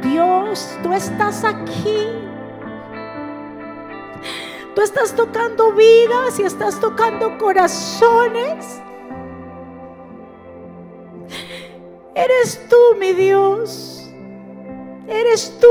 [0.00, 1.98] Dios, tú estás aquí.
[4.74, 8.80] Tú estás tocando vidas y estás tocando corazones.
[12.14, 14.10] Eres tú, mi Dios.
[15.06, 15.68] Eres tú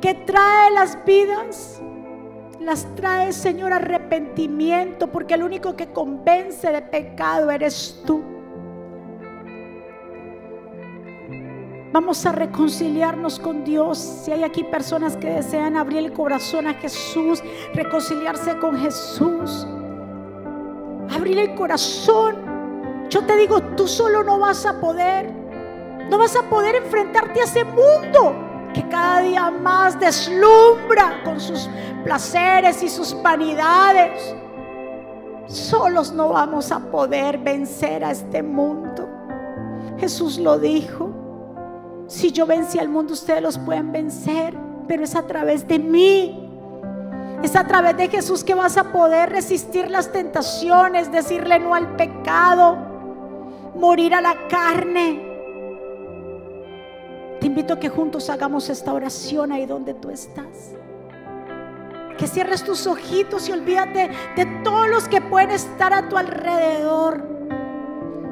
[0.00, 1.80] que trae las vidas.
[2.64, 8.22] Las trae, Señor, arrepentimiento, porque el único que convence de pecado eres tú.
[11.92, 13.98] Vamos a reconciliarnos con Dios.
[13.98, 17.42] Si hay aquí personas que desean abrir el corazón a Jesús,
[17.74, 19.66] reconciliarse con Jesús,
[21.14, 22.36] abrir el corazón.
[23.10, 25.30] Yo te digo, tú solo no vas a poder.
[26.08, 31.70] No vas a poder enfrentarte a ese mundo que cada día más deslumbra con sus
[32.04, 34.34] placeres y sus vanidades.
[35.46, 39.08] Solos no vamos a poder vencer a este mundo.
[39.98, 41.10] Jesús lo dijo.
[42.06, 44.54] Si yo vencí al mundo, ustedes los pueden vencer,
[44.86, 46.40] pero es a través de mí.
[47.42, 51.96] Es a través de Jesús que vas a poder resistir las tentaciones, decirle no al
[51.96, 52.76] pecado,
[53.74, 55.33] morir a la carne.
[57.44, 60.72] Te invito a que juntos hagamos esta oración ahí donde tú estás.
[62.16, 67.22] Que cierres tus ojitos y olvídate de todos los que pueden estar a tu alrededor.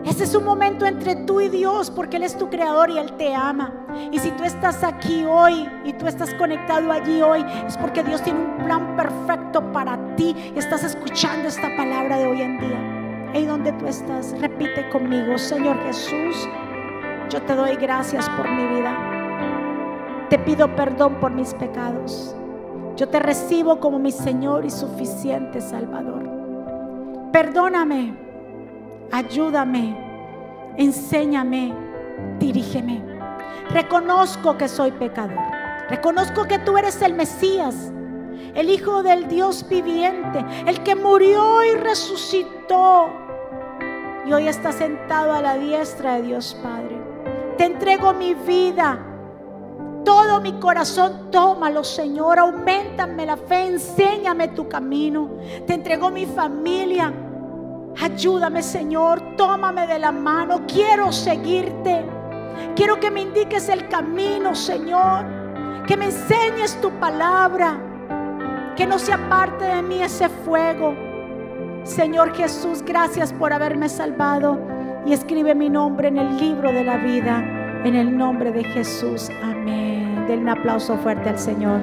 [0.06, 3.12] Ese es un momento entre tú y Dios porque Él es tu creador y Él
[3.18, 3.86] te ama.
[4.10, 8.22] Y si tú estás aquí hoy y tú estás conectado allí hoy, es porque Dios
[8.22, 13.30] tiene un plan perfecto para ti y estás escuchando esta palabra de hoy en día.
[13.34, 16.48] Ahí donde tú estás, repite conmigo, Señor Jesús,
[17.30, 20.28] yo te doy gracias por mi vida.
[20.28, 22.34] Te pido perdón por mis pecados.
[22.96, 26.28] Yo te recibo como mi Señor y suficiente Salvador.
[27.32, 28.22] Perdóname
[29.12, 29.94] ayúdame,
[30.76, 31.72] enséñame,
[32.38, 33.02] dirígeme.
[33.70, 35.38] Reconozco que soy pecador.
[35.88, 37.92] Reconozco que tú eres el Mesías,
[38.54, 43.10] el Hijo del Dios viviente, el que murió y resucitó.
[44.26, 46.91] Y hoy está sentado a la diestra de Dios Padre.
[47.56, 48.98] Te entrego mi vida,
[50.04, 52.38] todo mi corazón, tómalo, Señor.
[52.38, 55.30] Aumentame la fe, enséñame tu camino.
[55.66, 57.12] Te entrego mi familia.
[58.00, 60.62] Ayúdame, Señor, tómame de la mano.
[60.66, 62.04] Quiero seguirte.
[62.74, 65.24] Quiero que me indiques el camino, Señor.
[65.86, 67.78] Que me enseñes tu palabra.
[68.76, 70.94] Que no se aparte de mí ese fuego.
[71.84, 74.71] Señor Jesús, gracias por haberme salvado.
[75.04, 77.82] Y escribe mi nombre en el libro de la vida.
[77.84, 79.30] En el nombre de Jesús.
[79.42, 80.26] Amén.
[80.28, 81.80] Denle un aplauso fuerte al Señor.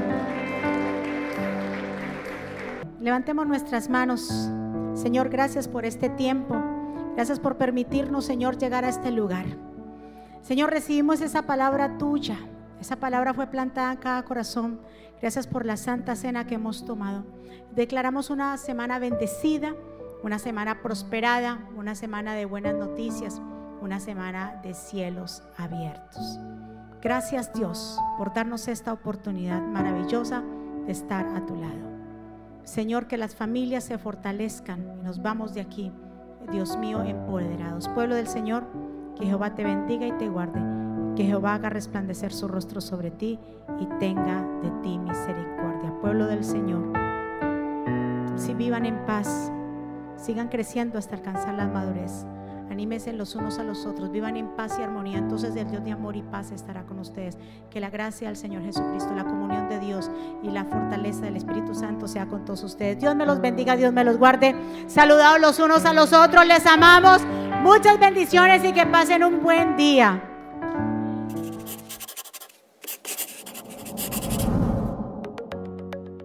[3.01, 4.49] Levantemos nuestras manos.
[4.93, 6.55] Señor, gracias por este tiempo.
[7.15, 9.45] Gracias por permitirnos, Señor, llegar a este lugar.
[10.41, 12.37] Señor, recibimos esa palabra tuya.
[12.79, 14.79] Esa palabra fue plantada en cada corazón.
[15.21, 17.25] Gracias por la santa cena que hemos tomado.
[17.75, 19.75] Declaramos una semana bendecida,
[20.23, 23.41] una semana prosperada, una semana de buenas noticias,
[23.81, 26.39] una semana de cielos abiertos.
[27.01, 30.43] Gracias Dios por darnos esta oportunidad maravillosa
[30.85, 31.89] de estar a tu lado.
[32.63, 35.91] Señor, que las familias se fortalezcan y nos vamos de aquí,
[36.51, 37.87] Dios mío, empoderados.
[37.89, 38.67] Pueblo del Señor,
[39.17, 40.59] que Jehová te bendiga y te guarde.
[41.15, 43.39] Que Jehová haga resplandecer su rostro sobre ti
[43.79, 45.93] y tenga de ti misericordia.
[46.01, 46.93] Pueblo del Señor,
[48.35, 49.51] si vivan en paz,
[50.29, 52.23] sigan creciendo hasta alcanzar la madurez.
[52.69, 55.17] Anímense los unos a los otros, vivan en paz y armonía.
[55.17, 57.35] Entonces el Dios de amor y paz estará con ustedes.
[57.71, 60.11] Que la gracia del Señor Jesucristo, la comunión de Dios
[60.43, 62.99] y la fortaleza del Espíritu Santo sea con todos ustedes.
[62.99, 64.53] Dios me los bendiga, Dios me los guarde.
[64.85, 67.23] Saludados los unos a los otros, les amamos.
[67.63, 70.21] Muchas bendiciones y que pasen un buen día.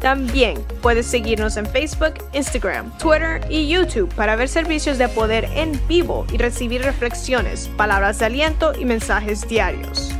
[0.00, 5.80] También puedes seguirnos en Facebook, Instagram, Twitter y YouTube para ver servicios de poder en
[5.88, 10.12] vivo y recibir reflexiones, palabras de aliento y mensajes diarios.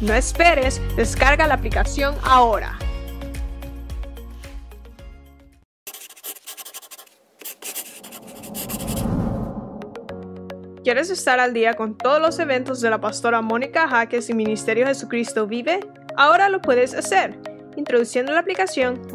[0.00, 2.78] No esperes, descarga la aplicación ahora.
[10.84, 14.86] ¿Quieres estar al día con todos los eventos de la pastora Mónica Jaques y Ministerio
[14.86, 15.80] Jesucristo Vive?
[16.16, 17.38] Ahora lo puedes hacer
[17.76, 19.06] introduciendo la aplicación